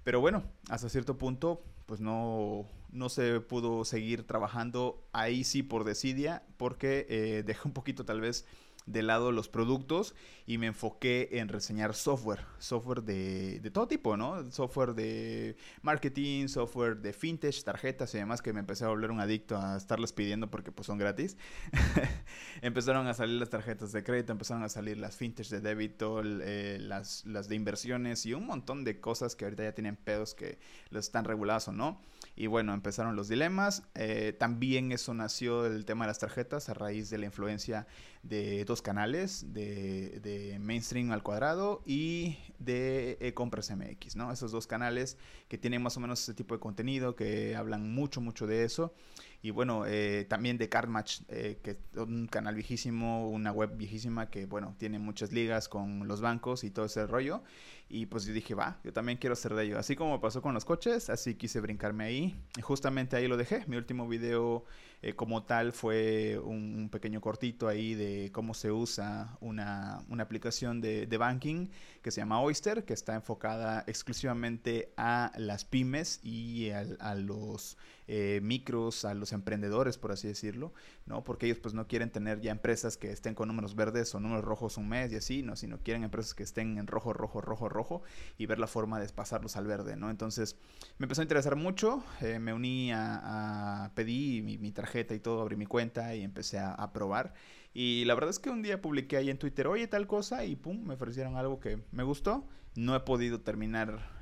[0.04, 5.84] Pero bueno, hasta cierto punto, pues no, no se pudo seguir trabajando ahí sí por
[5.84, 8.46] desidia, porque eh, dejé un poquito tal vez
[8.92, 10.14] de lado los productos
[10.46, 14.50] y me enfoqué en reseñar software, software de, de, todo tipo, ¿no?
[14.50, 19.20] Software de marketing, software de fintech, tarjetas y demás que me empecé a volver un
[19.20, 21.36] adicto a estarles pidiendo porque pues son gratis.
[22.62, 26.78] empezaron a salir las tarjetas de crédito, empezaron a salir las fintech de débito, eh,
[26.80, 30.58] las, las de inversiones y un montón de cosas que ahorita ya tienen pedos que
[30.90, 32.00] los están regulados o no.
[32.36, 33.82] Y bueno, empezaron los dilemas.
[33.94, 37.86] Eh, también eso nació el tema de las tarjetas a raíz de la influencia
[38.22, 44.30] de dos canales, de, de Mainstream al cuadrado y de Compras MX, ¿no?
[44.30, 45.16] Esos dos canales
[45.48, 48.94] que tienen más o menos ese tipo de contenido, que hablan mucho, mucho de eso.
[49.42, 54.28] Y bueno, eh, también de Cardmatch, eh, que es un canal viejísimo, una web viejísima
[54.28, 57.42] que, bueno, tiene muchas ligas con los bancos y todo ese rollo.
[57.88, 59.78] Y pues yo dije, va, yo también quiero ser de ello.
[59.78, 62.40] Así como pasó con los coches, así quise brincarme ahí.
[62.56, 63.64] Y justamente ahí lo dejé.
[63.66, 64.64] Mi último video
[65.02, 70.80] eh, como tal fue un, pequeño cortito ahí de cómo se usa una, una aplicación
[70.80, 71.68] de, de, banking
[72.02, 77.78] que se llama Oyster, que está enfocada exclusivamente a las pymes y a los
[78.12, 80.74] eh, micros, a los emprendedores, por así decirlo,
[81.06, 81.22] ¿no?
[81.22, 84.44] Porque ellos pues no quieren tener ya empresas que estén con números verdes o números
[84.44, 85.54] rojos un mes y así, ¿no?
[85.54, 88.02] Sino quieren empresas que estén en rojo, rojo, rojo, rojo
[88.36, 90.10] y ver la forma de pasarlos al verde, ¿no?
[90.10, 90.56] Entonces
[90.98, 95.42] me empezó a interesar mucho, eh, me uní a, a pedí mi, tarjeta y todo,
[95.42, 97.32] abrí mi cuenta y empecé a probar.
[97.72, 100.56] Y la verdad es que un día publiqué ahí en Twitter, oye, tal cosa, y
[100.56, 102.46] pum, me ofrecieron algo que me gustó.
[102.76, 104.20] No he podido terminar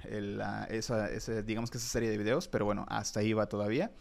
[0.70, 1.08] esa,
[1.42, 3.92] digamos que esa serie de videos, pero bueno, hasta ahí va todavía.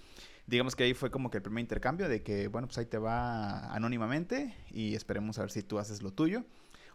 [0.46, 2.98] Digamos que ahí fue como que el primer intercambio de que, bueno, pues ahí te
[2.98, 6.46] va anónimamente y esperemos a ver si tú haces lo tuyo.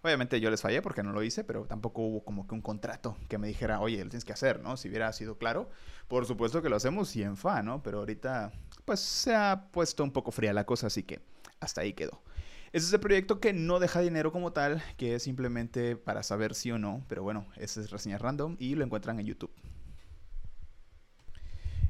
[0.02, 3.16] Obviamente yo les fallé porque no lo hice, pero tampoco hubo como que un contrato
[3.28, 4.76] que me dijera, oye, lo tienes que hacer, ¿no?
[4.76, 5.70] Si hubiera sido claro,
[6.08, 7.82] por supuesto que lo hacemos y en fa, ¿no?
[7.82, 8.50] Pero ahorita,
[8.84, 11.20] pues se ha puesto un poco fría la cosa, así que
[11.60, 12.22] hasta ahí quedó.
[12.72, 16.54] Ese es el proyecto que no deja dinero como tal, que es simplemente para saber
[16.54, 17.04] sí o no.
[17.06, 19.52] Pero bueno, ese es reseña random y lo encuentran en YouTube.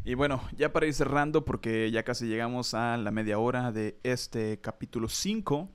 [0.04, 3.96] Y bueno, ya para ir cerrando, porque ya casi llegamos a la media hora de
[4.02, 5.68] este capítulo 5.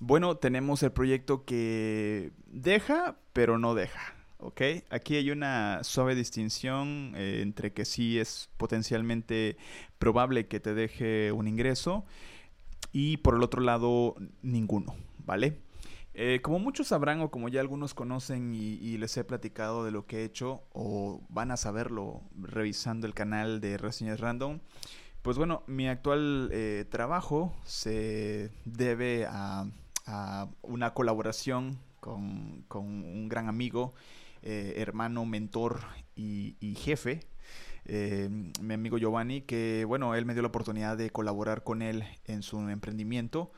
[0.00, 4.16] Bueno, tenemos el proyecto que deja, pero no deja.
[4.38, 4.60] ¿ok?
[4.90, 9.56] Aquí hay una suave distinción eh, entre que sí es potencialmente
[10.00, 12.04] probable que te deje un ingreso
[12.98, 15.60] y por el otro lado ninguno, ¿vale?
[16.14, 20.06] Eh, como muchos sabrán o como ya algunos conocen y, les he platicado de lo
[20.06, 24.60] que he hecho o van a saberlo revisando el canal de Reseñas Random,
[25.20, 29.66] pues bueno, mi actual eh, trabajo se debe a,
[30.62, 33.92] una colaboración con, un gran amigo,
[34.40, 35.80] eh, hermano, mentor
[36.14, 37.20] y jefe
[37.88, 38.28] eh,
[38.60, 42.42] mi amigo Giovanni, que bueno, él me dio la oportunidad de colaborar con él en
[42.42, 43.52] su emprendimiento.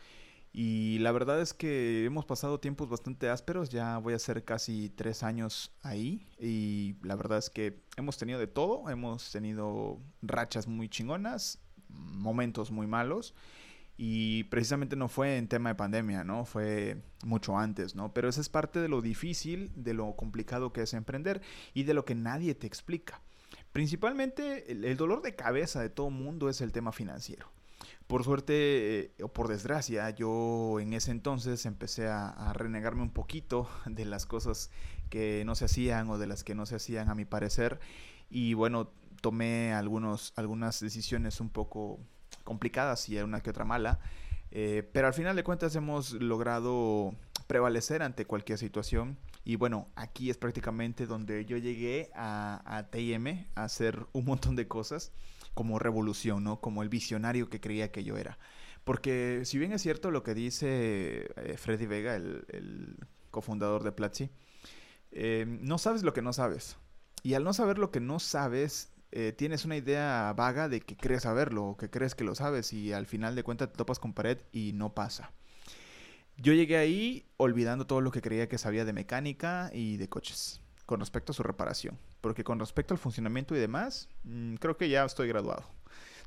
[0.52, 4.88] Y la verdad es que hemos pasado tiempos bastante ásperos, ya voy a ser casi
[4.90, 10.66] tres años ahí y la verdad es que hemos tenido de todo, hemos tenido rachas
[10.66, 13.34] muy chingonas, momentos muy malos
[13.96, 16.44] y precisamente no fue en tema de pandemia, ¿no?
[16.44, 18.14] Fue mucho antes, ¿no?
[18.14, 21.42] Pero eso es parte de lo difícil, de lo complicado que es emprender
[21.74, 23.20] y de lo que nadie te explica.
[23.72, 27.50] Principalmente el, dolor de cabeza de todo mundo es el tema financiero.
[28.06, 33.68] Por suerte eh, o por desgracia, yo en ese entonces empecé a, renegarme un poquito
[33.86, 34.70] de las cosas
[35.10, 37.78] que no se hacían o de las que no se hacían a mi parecer.
[38.30, 41.98] Y bueno, tomé algunos, algunas decisiones un poco
[42.44, 44.00] complicadas y una que otra mala.
[44.50, 47.14] Eh, pero al final de cuentas hemos logrado
[47.46, 49.18] prevalecer ante cualquier situación.
[49.48, 54.68] Y bueno, aquí es prácticamente donde yo llegué a, TIM a hacer un montón de
[54.68, 55.10] cosas
[55.54, 56.60] como revolución, ¿no?
[56.60, 58.38] Como el visionario que creía que yo era.
[58.84, 62.98] Porque si bien es cierto lo que dice eh, Freddy Vega, el,
[63.30, 64.28] cofundador de Platzi,
[65.12, 66.76] eh, no sabes lo que no sabes.
[67.22, 70.94] Y al no saber lo que no sabes, eh, tienes una idea vaga de que
[70.94, 73.98] crees saberlo o que crees que lo sabes y al final de cuentas te topas
[73.98, 75.32] con pared y no pasa.
[76.40, 80.60] Yo llegué ahí olvidando todo lo que creía que sabía de mecánica y de coches
[80.86, 81.98] con respecto a su reparación.
[82.20, 85.64] Porque con respecto al funcionamiento y demás, mm, creo que ya estoy graduado.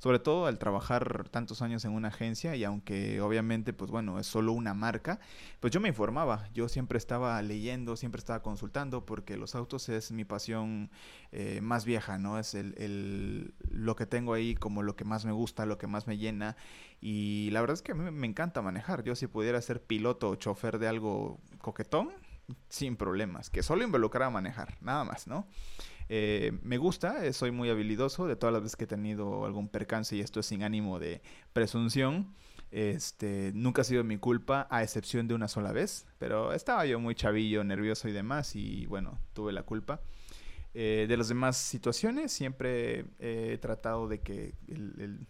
[0.02, 4.26] Sobre todo al trabajar tantos años en una agencia y aunque obviamente, pues bueno, es
[4.26, 5.20] solo una marca,
[5.60, 10.12] pues yo me informaba, yo siempre estaba leyendo, siempre estaba consultando porque los autos es
[10.12, 10.90] mi pasión
[11.32, 12.40] eh, más vieja, ¿no?
[12.40, 16.08] Es el, lo que tengo ahí como lo que más me gusta, lo que más
[16.08, 16.58] me llena
[17.00, 19.04] y la verdad es que a mí me encanta manejar.
[19.04, 22.10] Yo si pudiera ser piloto o chofer de algo coquetón,
[22.70, 25.46] sin problemas, que solo involucra a manejar, nada más, ¿no?
[26.10, 29.70] Eh, me gusta, eh, soy muy habilidoso, de todas las veces que he tenido algún
[29.70, 31.22] percance, y esto es sin ánimo de
[31.54, 32.34] presunción,
[32.72, 37.00] este, nunca ha sido mi culpa, a excepción de una sola vez, pero estaba yo
[37.00, 40.02] muy chavillo, nervioso y demás, y bueno, tuve la culpa.
[40.74, 44.54] Eh, de las demás situaciones siempre he tratado de que,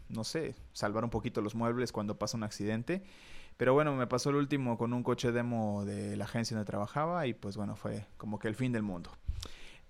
[0.07, 3.03] no sé, salvar un poquito los muebles cuando pasa un accidente.
[3.57, 7.27] Pero bueno, me pasó el último con un coche demo de la agencia donde trabajaba
[7.27, 9.11] y pues bueno, fue como que el fin del mundo.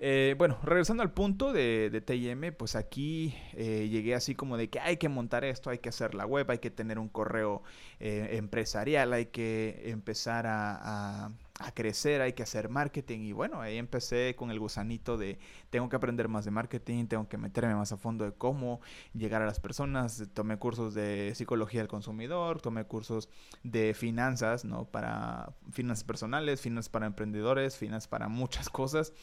[0.04, 4.68] Eh, bueno, regresando al punto de, de TIM, pues aquí eh, llegué así como de
[4.68, 7.62] que hay que montar esto, hay que hacer la web, hay que tener un correo
[8.00, 13.78] eh, empresarial, hay que empezar a a crecer, hay que hacer marketing y bueno, ahí
[13.78, 17.92] empecé con el gusanito de tengo que aprender más de marketing, tengo que meterme más
[17.92, 18.82] a fondo de cómo
[19.14, 23.30] llegar a las personas, tomé cursos de psicología del consumidor, tomé cursos
[23.64, 24.86] de finanzas, ¿no?
[24.86, 29.14] Para finanzas personales, finanzas para emprendedores, finanzas para muchas cosas.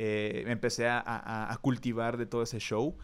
[0.00, 1.02] Eh, empecé a,
[1.52, 2.96] a cultivar de todo ese show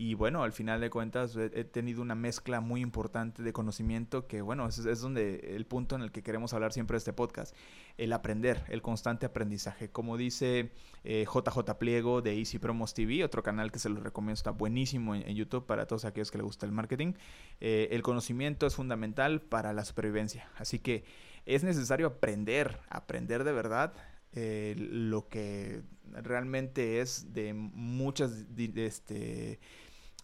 [0.00, 4.40] y bueno, al final de cuentas he, tenido una mezcla muy importante de conocimiento que
[4.40, 7.54] bueno, es, es donde el punto en el que queremos hablar siempre de este podcast,
[7.98, 9.90] el aprender, el constante aprendizaje.
[9.90, 10.72] Como dice
[11.04, 15.14] JJ eh, Pliego de Easy Promos TV, otro canal que se los recomiendo, está buenísimo
[15.14, 17.12] en, YouTube para todos aquellos que les gusta el marketing.
[17.60, 21.04] Eh, el conocimiento es fundamental para la supervivencia, así que
[21.44, 23.92] es necesario aprender, aprender de verdad
[24.32, 29.60] eh, lo que realmente es de muchas, este,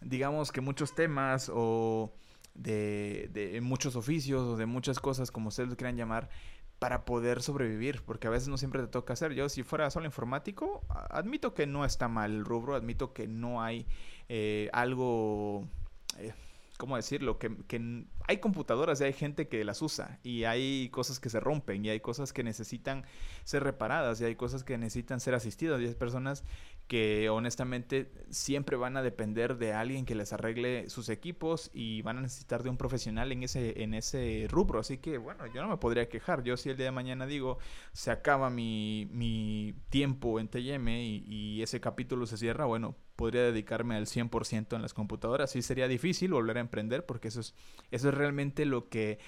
[0.01, 2.13] digamos que muchos temas o
[2.53, 6.29] de, de, muchos oficios o de muchas cosas, como ustedes lo quieran llamar,
[6.79, 9.33] para poder sobrevivir, porque a veces no siempre te toca hacer.
[9.33, 13.61] Yo, si fuera solo informático, admito que no está mal el rubro, admito que no
[13.61, 13.87] hay
[14.29, 15.67] eh, algo...
[16.17, 16.33] Eh,
[16.77, 17.37] ¿cómo decirlo?
[17.39, 21.83] Que, hay computadoras y hay gente que las usa y hay cosas que se rompen
[21.85, 23.05] y hay cosas que necesitan
[23.43, 26.43] ser reparadas y hay cosas que necesitan ser asistidas y hay personas
[26.87, 32.17] que honestamente siempre van a depender de alguien que les arregle sus equipos y van
[32.17, 34.79] a necesitar de un profesional en ese, en ese rubro.
[34.79, 36.43] Así que bueno, yo no me podría quejar.
[36.43, 37.57] Yo si el día de mañana digo,
[37.91, 43.43] se acaba mi, mi tiempo en TM y, y ese capítulo se cierra, bueno, podría
[43.43, 45.51] dedicarme al 100% en las computadoras.
[45.51, 47.53] Sí sería difícil volver a emprender porque eso es,
[47.91, 49.19] eso es realmente lo que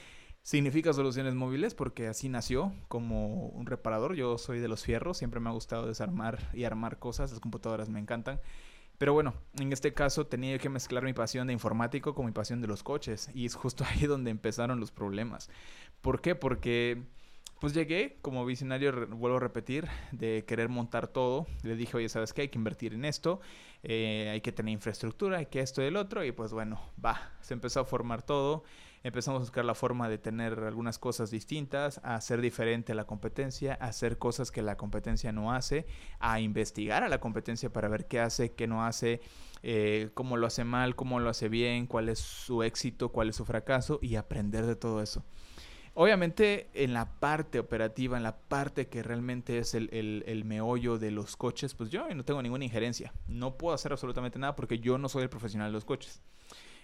[0.43, 4.15] significa soluciones móviles porque así nació como un reparador.
[4.15, 7.89] Yo soy de los fierros, siempre me ha gustado desarmar y armar cosas, las computadoras
[7.89, 8.39] me encantan.
[8.97, 12.61] Pero bueno, en este caso tenía que mezclar mi pasión de informático con mi pasión
[12.61, 15.49] de los coches y es justo ahí donde empezaron los problemas.
[16.01, 16.35] ¿Por qué?
[16.35, 17.03] Porque
[17.59, 21.45] pues llegué como visionario, vuelvo a repetir, de querer montar todo.
[21.63, 22.43] Le dije, oye, ¿sabes qué?
[22.43, 23.41] Hay que invertir en esto,
[23.83, 26.23] eh, hay que tener infraestructura, hay que esto y el otro.
[26.23, 28.63] Y pues bueno, va, se empezó a formar todo.
[29.01, 33.05] Empezamos a buscar la forma de tener algunas cosas distintas, a hacer diferente a la
[33.05, 35.85] competencia, a hacer cosas que la competencia no hace,
[36.19, 39.21] a investigar a la competencia para ver qué hace, qué no hace,
[39.63, 43.37] eh, cómo lo hace mal, cómo lo hace bien, cuál es su éxito, cuál es
[43.37, 45.23] su fracaso y aprender de todo eso.
[45.93, 51.35] Obviamente en la parte operativa, en la parte que realmente es el, meollo de los
[51.35, 53.13] coches, pues yo no tengo ninguna injerencia.
[53.27, 56.21] No puedo hacer absolutamente nada porque yo no soy el profesional de los coches.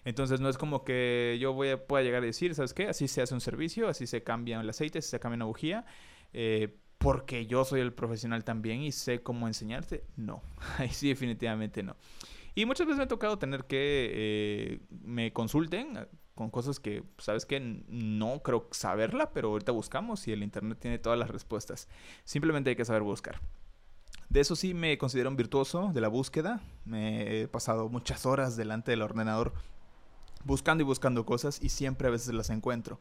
[0.05, 2.87] Entonces no es como que yo voy a, pueda llegar a decir, ¿sabes qué?
[2.87, 5.85] Así se hace un servicio, así se cambia el aceite, así se cambia una bujía.
[6.31, 10.03] Eh, porque yo soy el profesional también y sé cómo enseñarte.
[10.15, 10.41] No,
[10.77, 11.95] ahí sí definitivamente no.
[12.53, 17.45] Y muchas veces me ha tocado tener que eh, me consulten con cosas que, sabes
[17.45, 21.89] que no creo saberla, pero ahorita buscamos y el internet tiene todas las respuestas.
[22.23, 23.41] Simplemente hay que saber buscar.
[24.29, 26.61] De eso sí me considero un virtuoso de la búsqueda.
[26.83, 29.53] Me he pasado muchas horas delante del ordenador
[30.45, 32.99] buscando y buscando cosas y siempre a veces las encuentro.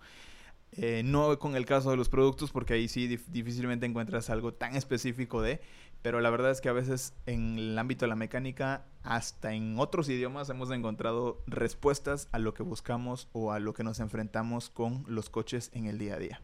[0.76, 4.74] Eh, no con el caso de los productos, porque ahí sí difícilmente encuentras algo tan
[4.74, 5.60] específico de,
[6.02, 9.78] pero la verdad es que a veces en el ámbito de la mecánica, hasta en
[9.78, 14.68] otros idiomas hemos encontrado respuestas a lo que buscamos o a lo que nos enfrentamos
[14.68, 16.42] con los coches en el día a día.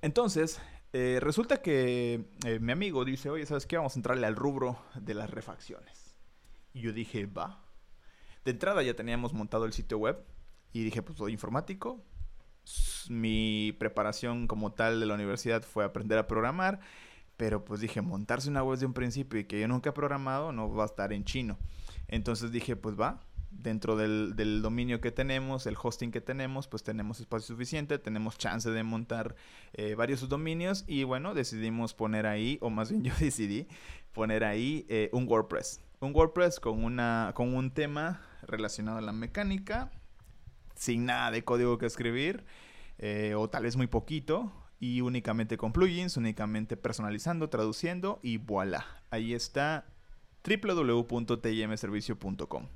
[0.00, 0.58] Entonces,
[0.94, 3.76] eh, resulta que eh, mi amigo dice, oye, ¿sabes qué?
[3.76, 6.14] Vamos a entrarle al rubro de las refacciones.
[6.72, 7.63] Y yo dije, va.
[8.44, 10.22] De entrada ya teníamos montado el sitio web
[10.72, 12.04] y dije, pues soy informático,
[13.08, 16.80] mi preparación como tal de la universidad fue aprender a programar,
[17.36, 20.52] pero pues dije, montarse una web de un principio y que yo nunca he programado
[20.52, 21.58] no va a estar en chino.
[22.08, 23.20] Entonces dije, pues va,
[23.58, 28.70] dentro del, dominio que tenemos, el hosting que tenemos, pues tenemos espacio suficiente, tenemos chance
[28.70, 29.34] de montar
[29.72, 33.66] eh, varios subdominios y bueno, decidimos poner ahí, o más bien yo decidí
[34.12, 35.80] poner ahí eh, un WordPress.
[36.00, 39.90] Un WordPress con, una, con un tema relacionado a la mecánica,
[40.74, 42.44] sin nada de código que escribir,
[42.98, 48.84] eh, o tal vez muy poquito, y únicamente con plugins, únicamente personalizando, traduciendo, y voilà,
[49.10, 49.86] ahí está
[50.44, 52.68] www.timservicio.com.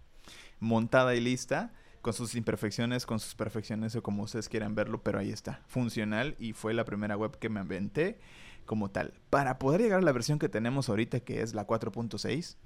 [0.60, 5.18] Montada y lista, con sus imperfecciones, con sus perfecciones o como ustedes quieran verlo, pero
[5.18, 8.18] ahí está, funcional y fue la primera web que me inventé
[8.66, 9.14] como tal.
[9.30, 12.56] Para poder llegar a la versión que tenemos ahorita, que es la 4.6,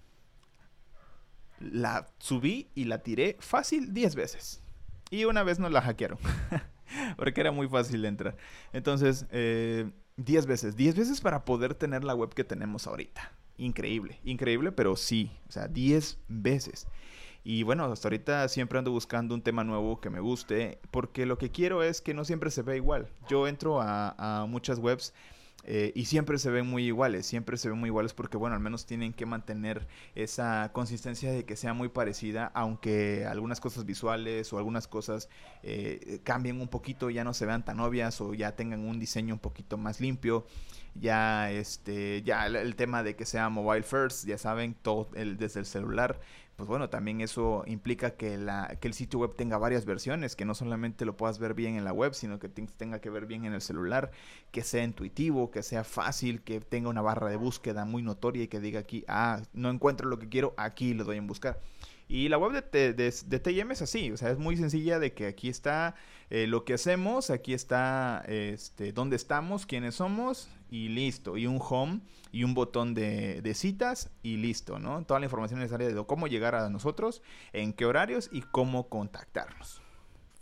[1.60, 4.62] la subí y la tiré fácil 10 veces.
[5.10, 6.18] Y una vez nos la hackearon.
[7.16, 8.36] porque era muy fácil de entrar.
[8.72, 9.90] Entonces, 10 eh,
[10.46, 10.76] veces.
[10.76, 13.32] 10 veces para poder tener la web que tenemos ahorita.
[13.56, 15.30] Increíble, increíble, pero sí.
[15.48, 16.86] O sea, 10 veces.
[17.44, 21.38] Y bueno, hasta ahorita siempre ando buscando un tema nuevo que me guste, porque lo
[21.38, 23.08] que quiero es que no siempre se vea igual.
[23.28, 25.12] Yo entro a, muchas webs
[25.64, 28.62] eh, y siempre se ven muy iguales, siempre se ven muy iguales porque, bueno, al
[28.62, 34.52] menos tienen que mantener esa consistencia de que sea muy parecida, aunque algunas cosas visuales
[34.52, 35.28] o algunas cosas
[35.64, 39.34] eh, cambien un poquito, ya no se vean tan obvias o ya tengan un diseño
[39.34, 40.46] un poquito más limpio.
[40.94, 45.60] Ya, este, ya el, tema de que sea mobile first, ya saben, todo el, desde
[45.60, 46.20] el celular
[46.56, 50.44] pues bueno, también eso implica que, la, que el sitio web tenga varias versiones, que
[50.44, 53.44] no solamente lo puedas ver bien en la web, sino que tenga que ver bien
[53.44, 54.10] en el celular,
[54.50, 58.48] que sea intuitivo, que sea fácil, que tenga una barra de búsqueda muy notoria y
[58.48, 61.58] que diga aquí, ah, no encuentro lo que quiero, aquí lo doy en buscar.
[62.12, 65.48] Y la web de, de, es así, o sea, es muy sencilla de que aquí
[65.48, 65.94] está
[66.28, 71.38] eh, lo que hacemos, aquí está este, dónde estamos, quiénes somos y listo.
[71.38, 72.00] Y un home
[72.30, 75.02] y un botón de, de, citas y listo, ¿no?
[75.06, 77.22] Toda la información necesaria de cómo llegar a nosotros,
[77.54, 79.80] en qué horarios y cómo contactarnos.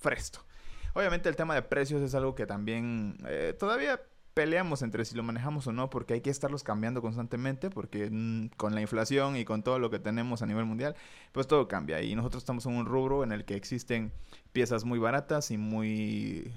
[0.00, 0.44] Fresto.
[0.92, 4.00] Obviamente el tema de precios es algo que también eh, todavía
[4.34, 8.50] peleamos entre si lo manejamos o no, porque hay que estarlos cambiando constantemente, porque mm,
[8.56, 10.96] con la inflación y con todo lo que tenemos a nivel mundial,
[11.32, 12.02] pues todo cambia.
[12.02, 14.12] Y nosotros estamos en un rubro en el que existen
[14.52, 16.52] piezas muy baratas y muy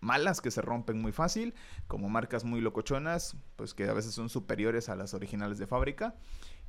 [0.00, 1.54] malas que se rompen muy fácil,
[1.86, 6.14] como marcas muy locochonas, pues que a veces son superiores a las originales de fábrica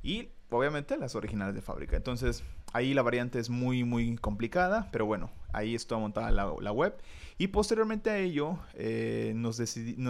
[0.02, 1.96] y obviamente las originales de fábrica.
[1.96, 6.96] Entonces ahí la variante es muy muy complicada, pero bueno, ahí está montada la, web.
[7.38, 9.58] Y posteriormente a ello eh, nos,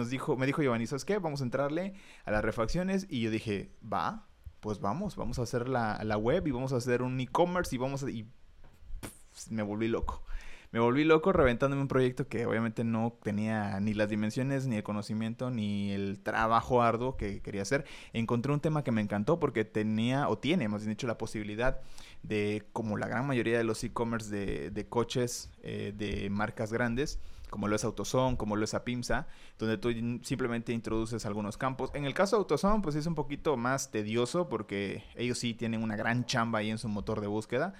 [0.09, 1.17] dijo, me dijo Giovanni, ¿sabes qué?
[1.19, 1.93] Vamos a entrarle
[2.25, 4.27] a las refacciones y yo dije, va,
[4.59, 7.77] pues vamos, vamos a hacer la, la web y vamos a hacer un e-commerce y
[7.77, 8.09] vamos a...
[8.09, 8.27] Y
[9.49, 10.23] me volví loco
[10.73, 14.81] me volví loco reventándome un proyecto que obviamente no tenía ni las dimensiones, ni el
[14.81, 17.85] conocimiento, ni el trabajo arduo que quería hacer.
[18.11, 21.79] Encontré un tema que me encantó porque tenía, o tiene, más bien dicho, la posibilidad
[22.23, 27.19] de, como la gran mayoría de los e-commerce de, coches eh, de marcas grandes,
[27.49, 29.27] como lo es AutoZone, como lo es Apimsa,
[29.59, 29.89] donde tú
[30.23, 31.91] simplemente introduces algunos campos.
[31.93, 35.83] En el caso de AutoZone, pues es un poquito más tedioso porque ellos sí tienen
[35.83, 37.75] una gran chamba ahí en su motor de búsqueda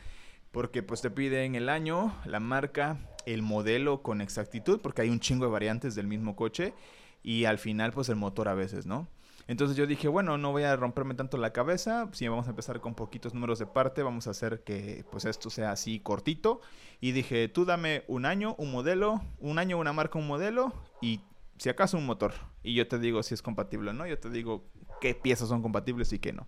[0.54, 5.20] porque pues te piden el año, la marca, el modelo con exactitud, porque hay un
[5.20, 6.76] chingo de variantes del mismo coche
[7.24, 9.08] y al final pues el motor a veces, ¿no?
[9.48, 12.80] Entonces yo dije, bueno, no voy a romperme tanto la cabeza, si vamos a empezar
[12.80, 16.62] con poquitos números de parte, vamos a hacer que pues esto sea así cortito.
[17.02, 21.22] Y dije, tú dame un año, un modelo, un año, una marca, un modelo y
[21.58, 22.34] si acaso un motor.
[22.64, 24.66] Y yo te digo si es compatible o no, yo te digo
[25.02, 26.48] qué piezas son compatibles y qué no.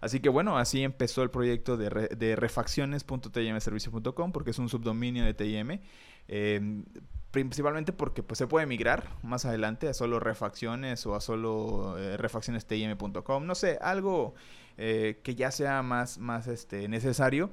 [0.00, 5.34] Así que bueno, así empezó el proyecto de, de refacciones.timservicio.com porque es un subdominio de
[5.34, 5.80] TIM.
[6.28, 6.84] Em,
[7.30, 12.16] principalmente porque pues, se puede migrar más adelante a solo refacciones o a solo eh,
[12.16, 13.46] refaccionestim.com.
[13.46, 14.34] No sé, algo
[14.78, 17.50] eh, que ya sea más, más este, necesario.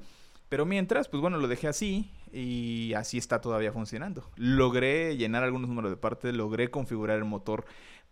[0.48, 4.30] Pero mientras, pues bueno, lo dejé así y así está todavía funcionando.
[4.36, 7.64] Logré llenar algunos números de parte, logré configurar el motor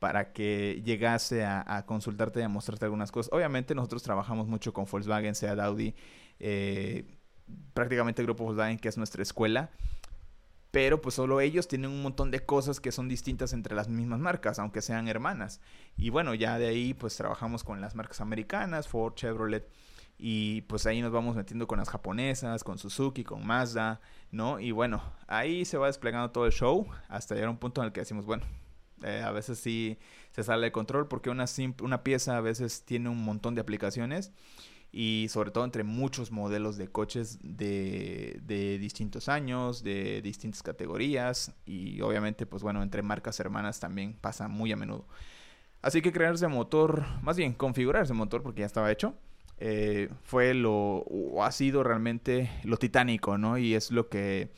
[0.03, 3.33] para que llegase a, consultarte y a mostrarte algunas cosas.
[3.33, 5.95] Obviamente nosotros trabajamos mucho con Volkswagen, sea Audi,
[6.41, 7.07] eh,
[7.73, 9.71] prácticamente el grupo Volkswagen, que es nuestra escuela.
[10.73, 14.19] Pero pues solo ellos tienen un montón de cosas que son distintas entre las mismas
[14.19, 15.61] marcas, aunque sean hermanas.
[15.97, 19.71] Y bueno, ya de ahí pues trabajamos con las marcas americanas, Ford, Chevrolet.
[20.19, 24.01] Y pues ahí nos vamos metiendo con las japonesas, con Suzuki, con Mazda,
[24.33, 24.59] ¿no?
[24.59, 27.87] Y bueno, ahí se va desplegando todo el show hasta llegar a un punto en
[27.87, 28.43] el que decimos, bueno,
[29.05, 29.99] eh, a veces sí
[30.31, 31.45] se sale de control porque una,
[31.83, 34.33] una pieza a veces tiene un montón de aplicaciones
[34.93, 41.55] y sobre todo entre muchos modelos de coches de, de, distintos años, de distintas categorías
[41.65, 45.07] y obviamente pues bueno, entre marcas hermanas también pasa muy a menudo.
[45.81, 49.15] Así que crear ese motor, más bien configurar ese motor porque ya estaba hecho,
[49.59, 53.59] eh, fue lo, o ha sido realmente lo titánico, ¿no?
[53.59, 54.51] Y es lo que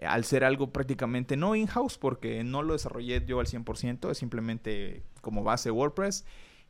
[0.00, 5.02] al ser algo prácticamente no in-house, porque no lo desarrollé yo al 100%, es simplemente
[5.20, 6.24] como base WordPress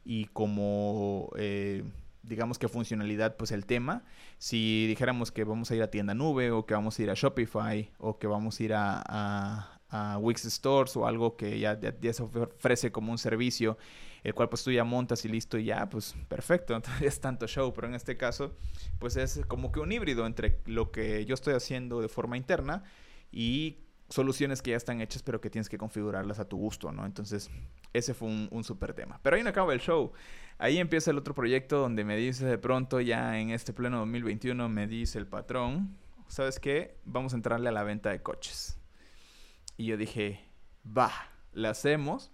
[0.04, 1.84] y como, eh,
[2.22, 4.04] digamos que funcionalidad, pues el tema.
[4.38, 7.14] Si dijéramos que vamos a ir a tienda nube o que vamos a ir a
[7.14, 9.68] Shopify o que vamos a ir a,
[10.20, 13.76] Wix Stores o algo que ya, ya, se ofrece como un servicio,
[14.24, 17.74] el cual pues tú ya montas y listo y ya, pues perfecto, es tanto show,
[17.74, 18.56] pero en este caso
[18.98, 22.84] pues es como que un híbrido entre lo que yo estoy haciendo de forma interna
[23.32, 23.78] y
[24.12, 27.06] soluciones que ya están hechas pero que tienes que configurarlas a tu gusto, ¿no?
[27.06, 27.50] Entonces,
[27.92, 29.18] ese fue un, un súper tema.
[29.22, 30.12] Pero ahí no acaba el show.
[30.58, 34.68] Ahí empieza el otro proyecto donde me dice de pronto, ya en este pleno 2021,
[34.68, 35.96] me dice el patrón,
[36.28, 36.98] ¿sabes qué?
[37.04, 38.78] Vamos a entrarle a la venta de coches.
[39.76, 40.44] Y yo dije,
[40.86, 41.10] va,
[41.52, 42.30] la hacemos.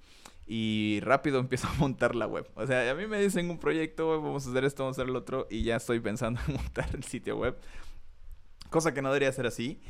[0.47, 2.49] Y rápido empiezo a montar la web.
[2.55, 5.11] O sea, a mí me dicen un proyecto, vamos a hacer esto, vamos a hacer
[5.11, 7.57] el otro, y ya estoy pensando en montar el sitio web.
[8.71, 9.81] Cosa que no debería ser así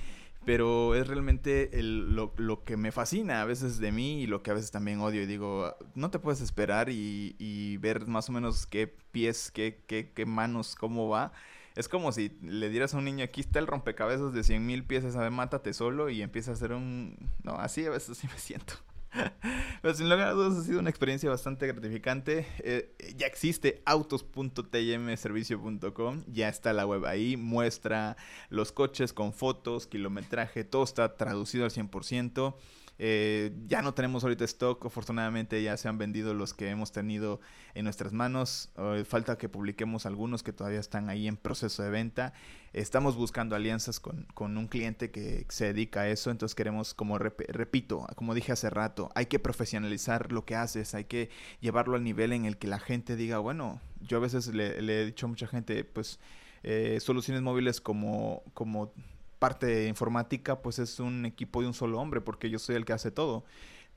[0.45, 4.55] pero es realmente lo, que me fascina a veces de mí y lo que a
[4.55, 5.22] veces también odio.
[5.22, 10.12] Y digo, no te puedes esperar y, ver más o menos qué pies, qué, qué,
[10.12, 11.32] qué, manos, cómo va.
[11.74, 14.84] Es como si le dieras a un niño, aquí está el rompecabezas de 100 mil
[14.84, 17.30] piezas, a ver, mátate solo y empieza a hacer un...
[17.45, 18.74] No, así a veces sí me siento.
[19.83, 22.47] Pero sin lugar a dudas ha sido una experiencia bastante gratificante.
[22.59, 28.17] Eh, ya existe autos.tmservicio.com, ya está la web ahí, muestra
[28.51, 32.57] los coches con fotos, kilometraje, todo está traducido al 100%.
[33.01, 37.40] Eh, ya no tenemos ahorita stock, afortunadamente ya se han vendido los que hemos tenido
[37.74, 38.70] en nuestras manos.
[38.76, 42.32] Eh, falta que publiquemos algunos que todavía están ahí en proceso de venta.
[42.72, 47.18] Estamos buscando alianzas con, con un cliente que se dedica a eso, entonces queremos, como
[47.18, 51.30] repito, como dije hace rato, hay que profesionalizar lo que haces, hay que
[51.61, 55.07] llevarlo al nivel en el que la gente diga, bueno, yo a veces le, he
[55.07, 56.18] dicho a mucha gente, pues,
[56.62, 58.92] eh, soluciones móviles como, como
[59.39, 62.84] parte de informática, pues es un equipo de un solo hombre, porque yo soy el
[62.84, 63.45] que hace todo.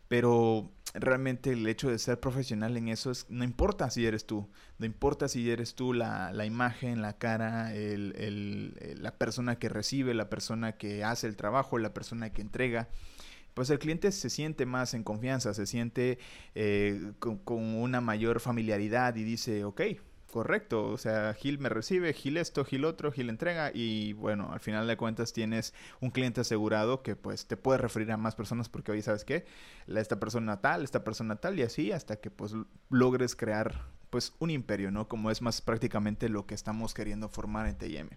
[0.07, 4.49] Pero realmente el hecho de ser profesional en eso es, no importa si eres tú,
[4.77, 9.69] no importa si eres tú la, la imagen, la cara, el, el, la persona que
[9.69, 12.89] recibe, la persona que hace el trabajo, la persona que entrega
[13.53, 16.19] pues el cliente se siente más en confianza, se siente
[16.55, 19.81] eh, con, con, una mayor familiaridad y dice, ok,
[20.31, 24.61] Correcto, o sea, Gil me recibe, Gil esto, Gil otro, Gil entrega y bueno, al
[24.61, 28.69] final de cuentas tienes un cliente asegurado que pues te puede referir a más personas
[28.69, 29.45] porque hoy sabes qué,
[29.87, 32.55] esta persona tal, esta persona tal y así hasta que pues
[32.89, 35.09] logres crear pues un imperio, ¿no?
[35.09, 38.09] Como es más prácticamente lo que estamos queriendo formar en TIM.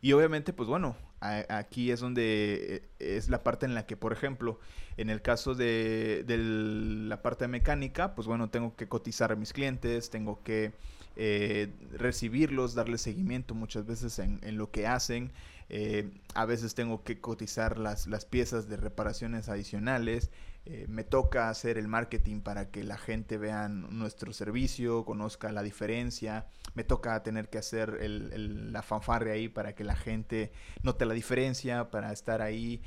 [0.00, 4.12] Y obviamente, pues bueno, aquí es donde eh, es la parte en la que, por
[4.12, 4.58] ejemplo,
[4.96, 9.52] en el caso de, de la parte mecánica, pues bueno, tengo que cotizar a mis
[9.52, 10.72] clientes, tengo que
[11.16, 15.32] eh, recibirlos, darles seguimiento muchas veces en, lo que hacen.
[15.68, 20.30] Eh, a veces tengo que cotizar las, las piezas de reparaciones adicionales.
[20.66, 25.62] Eh, me toca hacer el marketing para que la gente vea nuestro servicio, conozca la
[25.62, 26.46] diferencia.
[26.74, 30.52] Me toca tener que hacer el, la fanfarre ahí para que la gente
[30.82, 32.82] note la diferencia, para estar ahí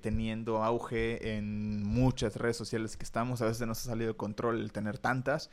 [0.00, 3.42] teniendo auge en muchas redes sociales que estamos.
[3.42, 5.50] A veces nos ha salido de control el tener tantas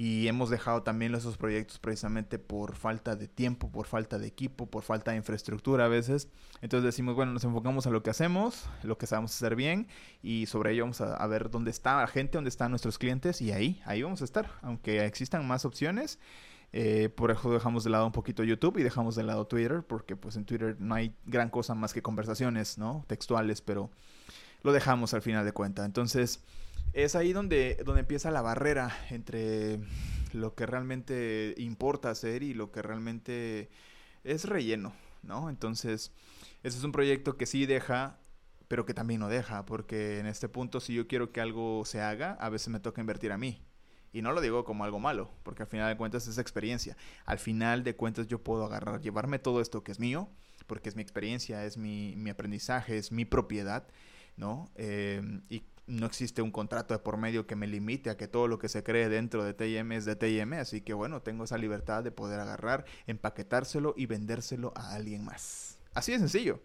[0.00, 4.66] y hemos dejado también esos proyectos precisamente por falta de tiempo, por falta de equipo,
[4.66, 6.28] por falta de infraestructura a veces.
[6.60, 9.88] Entonces decimos, bueno, nos enfocamos a lo que hacemos, lo que sabemos hacer bien
[10.22, 13.50] y sobre ello vamos a, ver dónde está la gente, dónde están nuestros clientes y
[13.50, 16.20] ahí, ahí vamos a estar, aunque existan más opciones.
[16.72, 20.14] Eh, por eso dejamos de lado un poquito YouTube y dejamos de lado Twitter, porque
[20.14, 23.04] pues en Twitter no hay gran cosa más que conversaciones, ¿no?
[23.08, 23.90] Textuales, pero
[24.62, 25.84] lo dejamos al final de cuenta.
[25.84, 26.44] Entonces,
[26.92, 29.80] es ahí donde, donde empieza la barrera entre
[30.32, 33.70] lo que realmente importa hacer y lo que realmente
[34.24, 34.94] es relleno.
[35.22, 35.48] ¿no?
[35.50, 36.12] Entonces,
[36.62, 38.18] ese es un proyecto que sí deja,
[38.68, 42.00] pero que también no deja, porque en este punto si yo quiero que algo se
[42.00, 43.62] haga, a veces me toca invertir a mí.
[44.12, 46.96] Y no lo digo como algo malo, porque al final de cuentas es experiencia.
[47.26, 50.30] Al final de cuentas yo puedo agarrar, llevarme todo esto que es mío,
[50.66, 53.86] porque es mi experiencia, es mi, mi aprendizaje, es mi propiedad,
[54.36, 54.70] ¿no?
[54.76, 58.46] Eh, y no existe un contrato de por medio que me limite a que todo
[58.46, 61.58] lo que se cree dentro de TIM es de TIM, así que bueno, tengo esa
[61.58, 65.78] libertad de poder agarrar, empaquetárselo y vendérselo a alguien más.
[65.94, 66.60] Así de sencillo.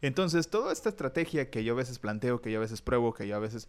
[0.00, 3.26] Entonces, toda esta estrategia que yo a veces planteo, que yo a veces pruebo, que
[3.28, 3.68] yo a veces,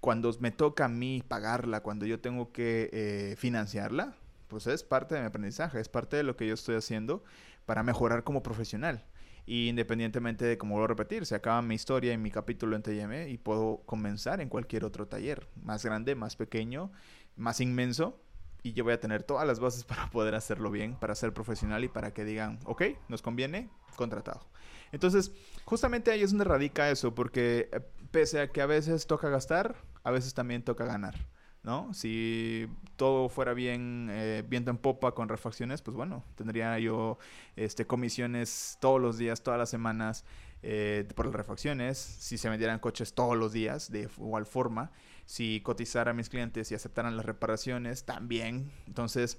[0.00, 4.14] cuando me toca a mí pagarla, cuando yo tengo que eh, financiarla,
[4.48, 7.22] pues es parte de mi aprendizaje, es parte de lo que yo estoy haciendo
[7.66, 9.04] para mejorar como profesional.
[9.50, 13.28] Y independientemente de cómo lo repetir, se acaba mi historia en mi capítulo en TM
[13.28, 16.92] y puedo comenzar en cualquier otro taller, más grande, más pequeño,
[17.34, 18.22] más inmenso.
[18.62, 21.82] Y yo voy a tener todas las bases para poder hacerlo bien, para ser profesional
[21.82, 24.46] y para que digan, ok, nos conviene, contratado.
[24.92, 25.32] Entonces,
[25.64, 27.80] justamente ahí es donde radica eso, porque eh,
[28.12, 29.74] pese a que a veces toca gastar,
[30.04, 31.16] a veces también toca ganar.
[31.62, 31.92] ¿No?
[31.92, 37.18] Si todo fuera bien, eh, viento en popa con refacciones, pues bueno, tendría yo
[37.56, 40.24] este, comisiones todos los días, todas las semanas
[40.62, 41.98] eh, por las refacciones.
[41.98, 44.90] Si se vendieran coches todos los días, de igual forma.
[45.24, 48.70] Si cotizara a mis clientes y aceptaran las reparaciones, también.
[48.86, 49.38] Entonces,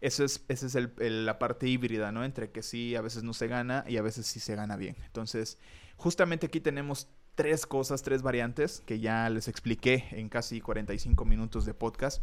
[0.00, 2.24] eso es, esa es el, la parte híbrida, ¿no?
[2.24, 4.96] Entre que sí, a veces no se gana y a veces sí se gana bien.
[5.06, 5.58] Entonces,
[5.96, 7.08] justamente aquí tenemos
[7.40, 12.22] tres cosas, tres variantes que ya les expliqué en casi 45 minutos de podcast.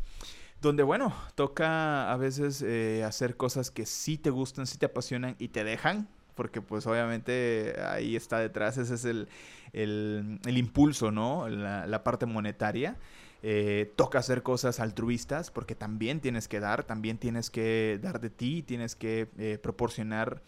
[0.61, 5.35] Donde, bueno, toca a veces eh, hacer cosas que sí te gustan, sí te apasionan
[5.39, 9.27] y te dejan, porque pues obviamente ahí está detrás, ese es el,
[9.73, 11.49] el, impulso, ¿no?
[11.49, 12.95] La, parte monetaria.
[13.41, 18.29] Eh, toca hacer cosas altruistas porque también tienes que dar, también tienes que dar de
[18.29, 20.43] ti, tienes que eh, proporcionar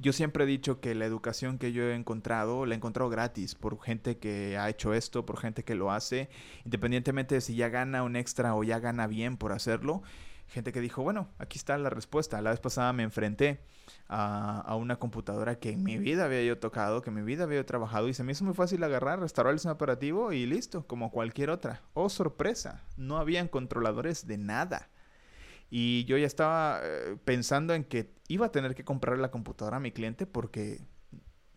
[0.00, 3.54] yo siempre he dicho que la educación que yo he encontrado, la he encontrado gratis
[3.54, 6.30] por gente que ha hecho esto, por gente que lo hace,
[6.64, 10.02] independientemente de si ya gana un extra o ya gana bien por hacerlo.
[10.48, 12.40] Gente que dijo, bueno, aquí está la respuesta.
[12.40, 13.60] La vez pasada me enfrenté
[14.08, 17.64] a, una computadora que en mi vida había yo tocado, que en mi vida había
[17.64, 21.50] trabajado y se me hizo muy fácil agarrar, restaurar el operativo y listo, como cualquier
[21.50, 21.82] otra.
[21.94, 24.88] Oh, sorpresa, no habían controladores de nada.
[25.70, 29.76] Y yo ya estaba eh, pensando en que iba a tener que comprar la computadora
[29.76, 30.80] a mi cliente porque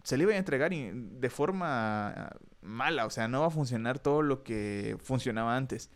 [0.04, 2.30] se le iba a entregar de forma
[2.62, 5.90] mala, o sea, no va a funcionar todo lo que funcionaba antes.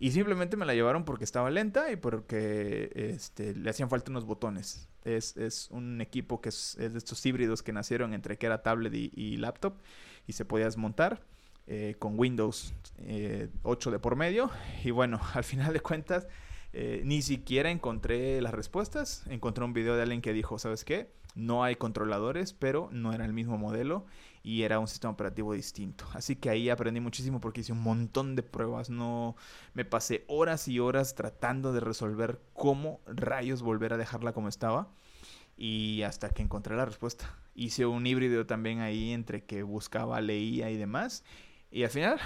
[0.00, 4.24] Y simplemente me la llevaron porque estaba lenta y porque este, le hacían falta unos
[4.24, 4.88] botones.
[5.04, 8.94] Es, es un equipo que es, de estos híbridos que nacieron entre que era tablet
[8.94, 9.74] y, laptop
[10.26, 11.24] y se podía desmontar
[11.66, 12.74] eh, con Windows
[13.62, 14.50] 8 eh, de por medio.
[14.84, 16.28] Y bueno, al final de cuentas
[16.72, 19.24] eh, ni siquiera encontré las respuestas.
[19.28, 21.10] Encontré un video de alguien que dijo, ¿sabes qué?
[21.34, 24.06] No hay controladores, pero no era el mismo modelo
[24.42, 26.04] y era un sistema operativo distinto.
[26.14, 28.90] Así que ahí aprendí muchísimo porque hice un montón de pruebas.
[28.90, 29.36] No
[29.74, 34.88] me pasé horas y horas tratando de resolver cómo rayos volver a dejarla como estaba.
[35.56, 37.36] Y hasta que encontré la respuesta.
[37.54, 41.24] Hice un híbrido también ahí entre que buscaba, leía y demás.
[41.70, 42.18] Y al final,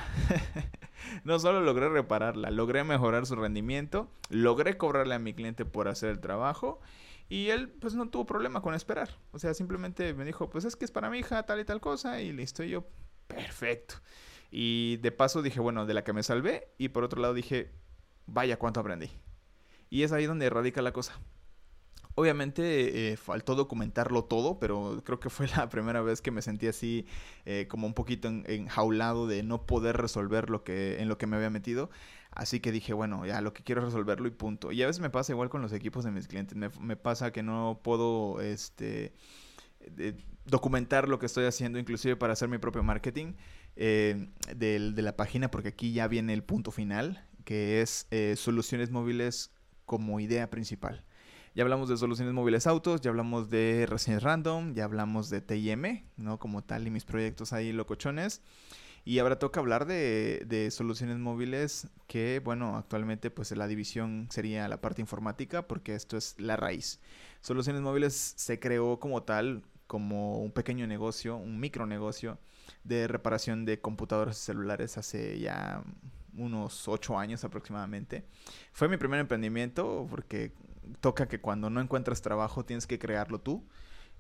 [1.24, 6.10] no solo logré repararla, logré mejorar su rendimiento, logré cobrarle a mi cliente por hacer
[6.10, 6.80] el trabajo
[7.28, 9.08] y él pues no tuvo problema con esperar.
[9.32, 11.80] O sea, simplemente me dijo, pues es que es para mi hija tal y tal
[11.80, 12.62] cosa y listo.
[12.62, 12.84] Y yo,
[13.26, 13.96] perfecto.
[14.50, 17.72] Y de paso dije, bueno, de la que me salvé y por otro lado dije,
[18.26, 19.10] vaya cuánto aprendí.
[19.88, 21.14] Y es ahí donde radica la cosa.
[22.14, 26.66] Obviamente eh, faltó documentarlo todo, pero creo que fue la primera vez que me sentí
[26.66, 27.06] así
[27.46, 31.36] eh, como un poquito enjaulado de no poder resolver lo que, en lo que me
[31.36, 31.90] había metido.
[32.30, 34.72] Así que dije, bueno, ya lo que quiero es resolverlo y punto.
[34.72, 36.56] Y a veces me pasa igual con los equipos de mis clientes.
[36.56, 39.12] Me, pasa que no puedo este,
[40.46, 43.34] documentar lo que estoy haciendo, inclusive para hacer mi propio marketing
[43.76, 48.06] eh, de, de, la página, porque aquí ya viene el punto final, que es
[48.36, 49.50] soluciones móviles
[49.84, 51.04] como idea principal.
[51.54, 56.02] Ya hablamos de soluciones móviles autos, ya hablamos de reseñas random, ya hablamos de TIM,
[56.16, 56.38] ¿no?
[56.38, 58.40] Como tal y mis proyectos ahí locochones.
[59.04, 64.66] Y ahora toca hablar de, de, soluciones móviles que, bueno, actualmente pues la división sería
[64.68, 67.00] la parte informática porque esto es la raíz.
[67.42, 72.38] Soluciones móviles se creó como tal, como un pequeño negocio, un micronegocio
[72.84, 75.82] de reparación de computadoras y celulares hace ya
[76.34, 78.24] unos ocho años aproximadamente.
[78.72, 80.52] Fue mi primer emprendimiento porque
[81.00, 83.66] toca que cuando no encuentras trabajo tienes que crearlo tú.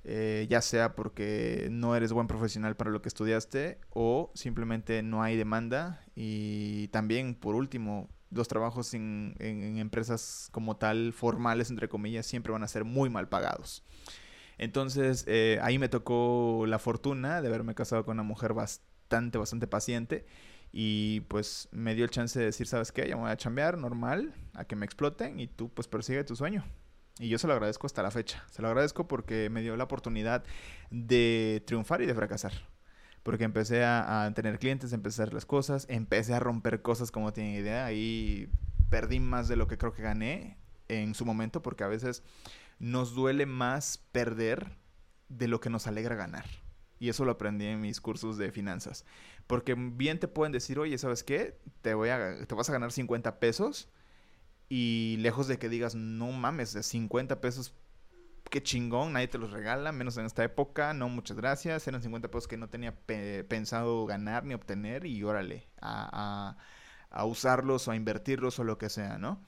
[0.04, 5.22] Eh, ya sea porque no eres buen profesional para lo que estudiaste o simplemente no
[5.22, 12.26] hay demanda y también por último los trabajos en, empresas como tal formales entre comillas
[12.26, 13.84] siempre van a ser muy mal pagados
[14.58, 19.68] Entonces, eh, ahí me tocó la fortuna de haberme casado con una mujer bastante, bastante
[19.68, 20.26] paciente.
[20.72, 23.06] Y pues me dio el chance de decir, ¿sabes qué?
[23.06, 26.34] Ya me voy a chambear normal, a que me exploten y tú pues persigue tu
[26.34, 26.64] sueño.
[27.18, 28.42] Y yo se lo agradezco hasta la fecha.
[28.50, 30.44] Se lo agradezco porque me dio la oportunidad
[30.90, 32.52] de triunfar y de fracasar.
[33.22, 37.32] Porque empecé a, tener clientes, empecé a hacer las cosas, empecé a romper cosas como
[37.32, 37.92] tienen idea.
[37.92, 38.48] Y
[38.88, 40.56] perdí más de lo que creo que gané
[40.88, 42.22] en su momento porque a veces
[42.78, 44.76] nos duele más perder
[45.28, 46.46] de lo que nos alegra ganar.
[46.98, 49.04] Y eso lo aprendí en mis cursos de finanzas.
[49.52, 51.60] Porque bien te pueden decir, oye, ¿sabes qué?
[51.82, 53.90] Te, voy a, te vas a ganar 50 pesos
[54.70, 57.74] y lejos de que digas, no mames, de 50 pesos,
[58.50, 61.86] qué chingón, nadie te los regala, menos en esta época, no, muchas gracias.
[61.86, 62.96] Eran 50 pesos que no tenía
[63.46, 66.56] pensado ganar ni obtener y órale, a,
[67.10, 69.42] a, usarlos o a invertirlos o lo que sea, ¿no?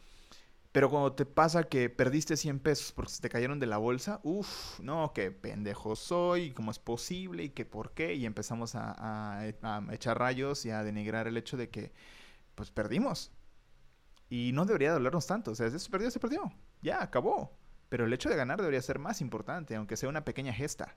[0.75, 4.19] Pero cuando te pasa que perdiste 100 pesos porque se te cayeron de la bolsa,
[4.25, 8.15] uff, no, qué pendejo soy, cómo es posible y qué por qué.
[8.15, 9.47] Y empezamos a,
[9.93, 11.93] echar rayos y a denigrar el hecho de que,
[12.57, 13.31] pues perdimos.
[14.29, 15.53] Y no debería dolernos tanto.
[15.53, 16.53] O sea, se perdió, se perdió.
[16.83, 17.57] Ya, acabó.
[17.89, 20.97] Pero el hecho de ganar debería ser más importante, aunque sea una pequeña gesta.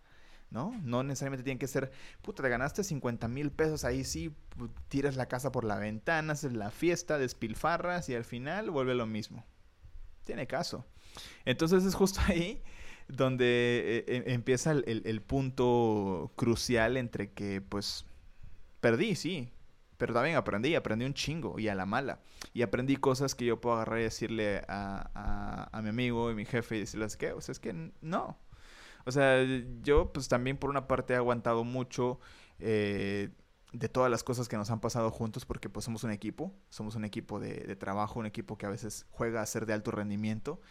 [0.50, 0.72] ¿no?
[0.84, 1.92] No necesariamente tiene que ser,
[2.24, 4.36] puta, te ganaste 50 mil pesos, ahí sí,
[4.88, 9.06] tiras la casa por la ventana, haces la fiesta, despilfarras y al final vuelve lo
[9.06, 9.46] mismo.
[10.28, 10.86] Tiene caso.
[11.46, 12.62] Entonces es justo ahí
[13.08, 18.06] donde eh, em, empieza el, punto crucial entre que, pues,
[18.82, 19.50] perdí, sí,
[19.98, 22.20] pero también aprendí, aprendí un chingo y a la mala.
[22.54, 26.44] Y aprendí cosas que yo puedo agarrar y decirle a, a, mi amigo y mi
[26.44, 28.38] jefe y decirles que, o sea, es que no.
[29.06, 29.42] O sea,
[29.82, 32.20] yo pues también por una parte he aguantado mucho
[32.60, 33.30] eh,
[33.74, 36.96] de todas las cosas que nos han pasado juntos porque pues somos un equipo, somos
[36.96, 39.92] un equipo de, de trabajo, un equipo que a veces juega a ser de alto
[39.92, 40.62] rendimiento.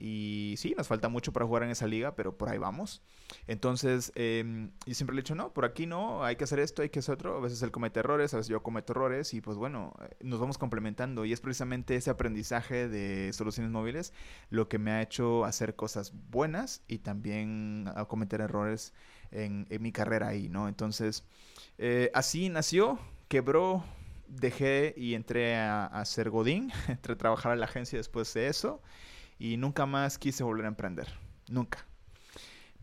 [0.00, 3.02] Y sí, nos falta mucho para jugar en esa liga, pero por ahí vamos.
[3.48, 6.82] Entonces, eh, yo siempre le he dicho, no, por aquí no, hay que hacer esto,
[6.82, 7.36] hay que hacer otro.
[7.36, 10.38] A veces él comete errores, a veces yo cometo errores y pues bueno, eh, nos
[10.38, 11.24] vamos complementando.
[11.24, 14.12] Y es precisamente ese aprendizaje de soluciones móviles
[14.50, 18.94] lo que me ha hecho hacer cosas buenas y también a cometer errores
[19.30, 20.68] en, mi carrera ahí, ¿no?
[20.68, 21.24] Entonces,
[21.78, 22.98] eh, así nació,
[23.28, 23.84] quebró,
[24.28, 28.82] dejé y entré a, ser Godín, entré a trabajar en la agencia después de eso
[29.38, 31.08] y nunca más quise volver a emprender.
[31.48, 31.86] Nunca.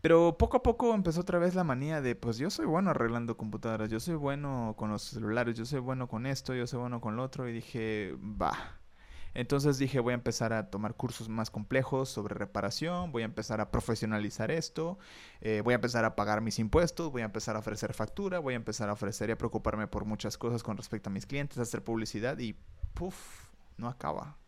[0.00, 3.36] Pero poco a poco empezó otra vez la manía de, pues yo soy bueno arreglando
[3.36, 7.00] computadoras, yo soy bueno con los celulares, yo soy bueno con esto, yo soy bueno
[7.00, 7.48] con lo otro.
[7.48, 8.78] Y dije, va.
[9.36, 13.60] Entonces dije, voy a empezar a tomar cursos más complejos sobre reparación, voy a empezar
[13.60, 14.98] a profesionalizar esto,
[15.42, 18.54] eh, voy a empezar a pagar mis impuestos, voy a empezar a ofrecer factura, voy
[18.54, 21.58] a empezar a ofrecer y a preocuparme por muchas cosas con respecto a mis clientes,
[21.58, 22.56] hacer publicidad y,
[22.94, 24.38] puff, no acaba.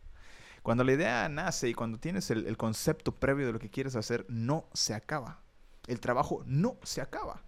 [0.63, 4.25] Cuando la idea nace y cuando tienes el, concepto previo de lo que quieres hacer,
[4.27, 5.39] no se acaba.
[5.85, 7.43] El trabajo no se acaba.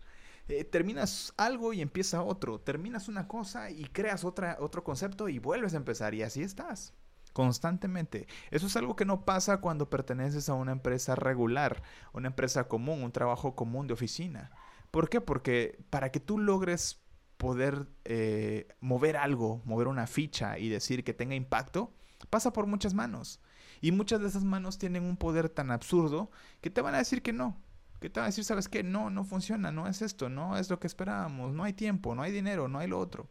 [0.48, 2.60] Eh, terminas algo y empieza otro.
[2.60, 6.14] Terminas una cosa y creas otra, otro concepto y vuelves a empezar.
[6.14, 6.94] Y así estás.
[7.34, 8.28] Constantemente.
[8.50, 11.82] Eso es algo que no pasa cuando perteneces a una empresa regular,
[12.14, 14.52] una empresa común, un trabajo común de oficina.
[14.92, 15.22] ¿Por qué?
[15.22, 17.02] Porque para que tú logres
[17.38, 21.94] poder eh, mover algo, mover una ficha y decir que tenga impacto,
[22.30, 23.40] pasa por muchas manos.
[23.80, 26.30] Y muchas de esas manos tienen un poder tan absurdo
[26.60, 27.58] que te van a decir que no.
[28.00, 28.84] Que te van a decir, ¿sabes qué?
[28.84, 32.22] No, no funciona, no es esto, no es lo que esperábamos, no hay tiempo, no
[32.22, 33.28] hay dinero, no hay lo otro.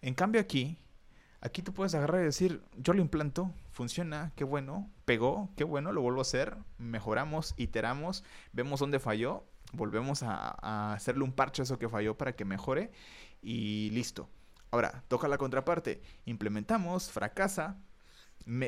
[0.00, 0.78] En cambio aquí,
[1.40, 5.92] aquí tú puedes agarrar y decir, yo lo implanto, funciona, qué bueno, pegó, qué bueno,
[5.92, 11.64] lo vuelvo a hacer, mejoramos, iteramos, vemos dónde falló, volvemos a, hacerle un parche a
[11.64, 12.90] eso que falló para que mejore
[13.42, 14.28] y listo.
[14.70, 17.78] Ahora, toca la contraparte, implementamos, fracasa,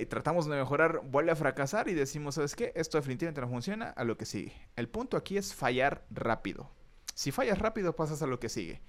[0.08, 2.72] tratamos de mejorar, vuelve a fracasar y decimos, ¿sabes qué?
[2.74, 4.54] Esto definitivamente no funciona, a lo que sigue.
[4.76, 6.70] El punto aquí es fallar rápido.
[7.14, 8.80] Si fallas rápido, pasas a lo que sigue.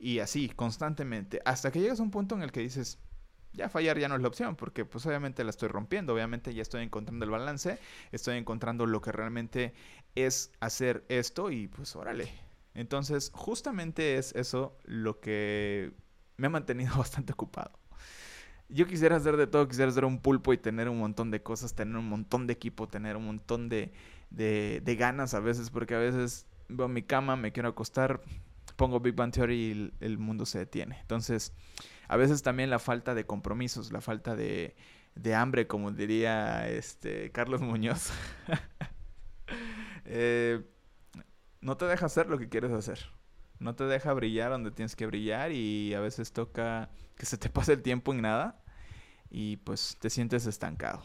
[0.00, 2.98] Y así, constantemente, hasta que llegas a un punto en el que dices,
[3.52, 6.62] ya fallar ya no es la opción, porque pues obviamente la estoy rompiendo, obviamente ya
[6.62, 7.78] estoy encontrando el balance,
[8.12, 9.74] estoy encontrando lo que realmente
[10.14, 12.28] es hacer esto y pues órale.
[12.74, 15.92] Entonces, justamente es eso lo que
[16.36, 17.72] me ha mantenido bastante ocupado.
[18.68, 21.74] Yo quisiera hacer de todo, quisiera ser un pulpo y tener un montón de cosas,
[21.74, 23.92] tener un montón de equipo, tener un montón de,
[24.30, 28.20] de, ganas a veces, porque a veces veo mi cama, me quiero acostar,
[28.76, 30.98] pongo Big Bang Theory y el, mundo se detiene.
[31.00, 31.54] Entonces,
[32.08, 34.74] a veces también la falta de compromisos, la falta de,
[35.36, 38.10] hambre, como diría este Carlos Muñoz,
[40.06, 40.64] eh,
[41.60, 42.98] no te deja hacer lo que quieres hacer.
[43.58, 47.50] No te deja brillar donde tienes que brillar y a veces toca que se te
[47.50, 48.62] pase el tiempo en nada
[49.30, 51.02] y pues te sientes estancado.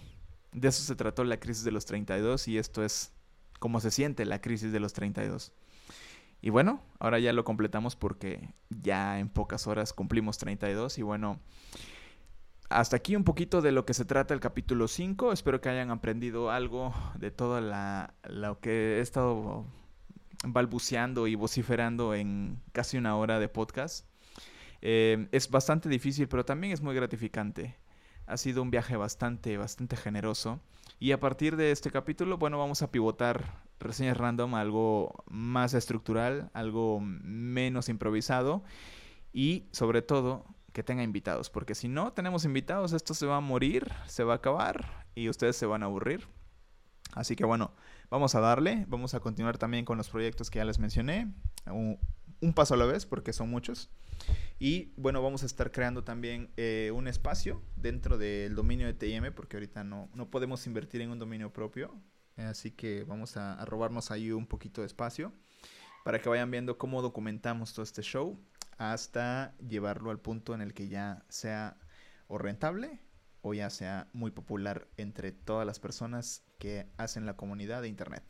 [0.53, 3.11] De eso se trató la crisis de los 32 y esto es
[3.59, 5.51] cómo se siente la crisis de los 32.
[6.43, 11.39] Y bueno, ahora ya lo completamos porque ya en pocas horas cumplimos 32 y bueno,
[12.67, 15.31] hasta aquí un poquito de lo que se trata el capítulo 5.
[15.31, 19.65] Espero que hayan aprendido algo de todo la, lo que he estado
[20.45, 24.05] balbuceando y vociferando en casi una hora de podcast.
[24.81, 27.77] Eh, es bastante difícil, pero también es muy gratificante.
[28.27, 30.59] Ha sido un viaje bastante, bastante generoso.
[30.99, 36.49] Y a partir de este capítulo, bueno, vamos a pivotar reseñas random algo más estructural,
[36.53, 38.63] algo menos improvisado
[39.31, 43.41] y sobre todo que tenga invitados, porque si no tenemos invitados, esto se va a
[43.41, 46.27] morir, se va a acabar y ustedes se van a aburrir.
[47.13, 47.71] Así que bueno,
[48.09, 51.31] vamos a darle, vamos a continuar también con los proyectos que ya les mencioné,
[51.67, 51.99] un,
[52.55, 53.89] paso a la vez, porque son muchos.
[54.59, 59.31] Y bueno, vamos a estar creando también eh, un espacio dentro del dominio de TM,
[59.33, 61.93] porque ahorita no, no podemos invertir en un dominio propio.
[62.37, 65.33] Así que vamos a, robarnos ahí un poquito de espacio
[66.03, 68.39] para que vayan viendo cómo documentamos todo este show
[68.77, 71.77] hasta llevarlo al punto en el que ya sea
[72.29, 72.99] rentable
[73.41, 78.23] o ya sea muy popular entre todas las personas que hacen la comunidad de Internet.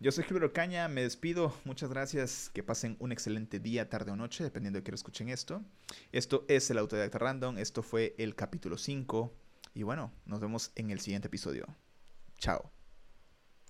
[0.00, 4.16] Yo soy Gilberto Caña, me despido, muchas gracias, que pasen un excelente día, tarde o
[4.16, 5.64] noche, dependiendo de que lo escuchen esto.
[6.12, 9.34] Esto es el Autodidacta Random, esto fue el capítulo 5
[9.74, 11.66] y bueno, nos vemos en el siguiente episodio.
[12.38, 12.77] Chao.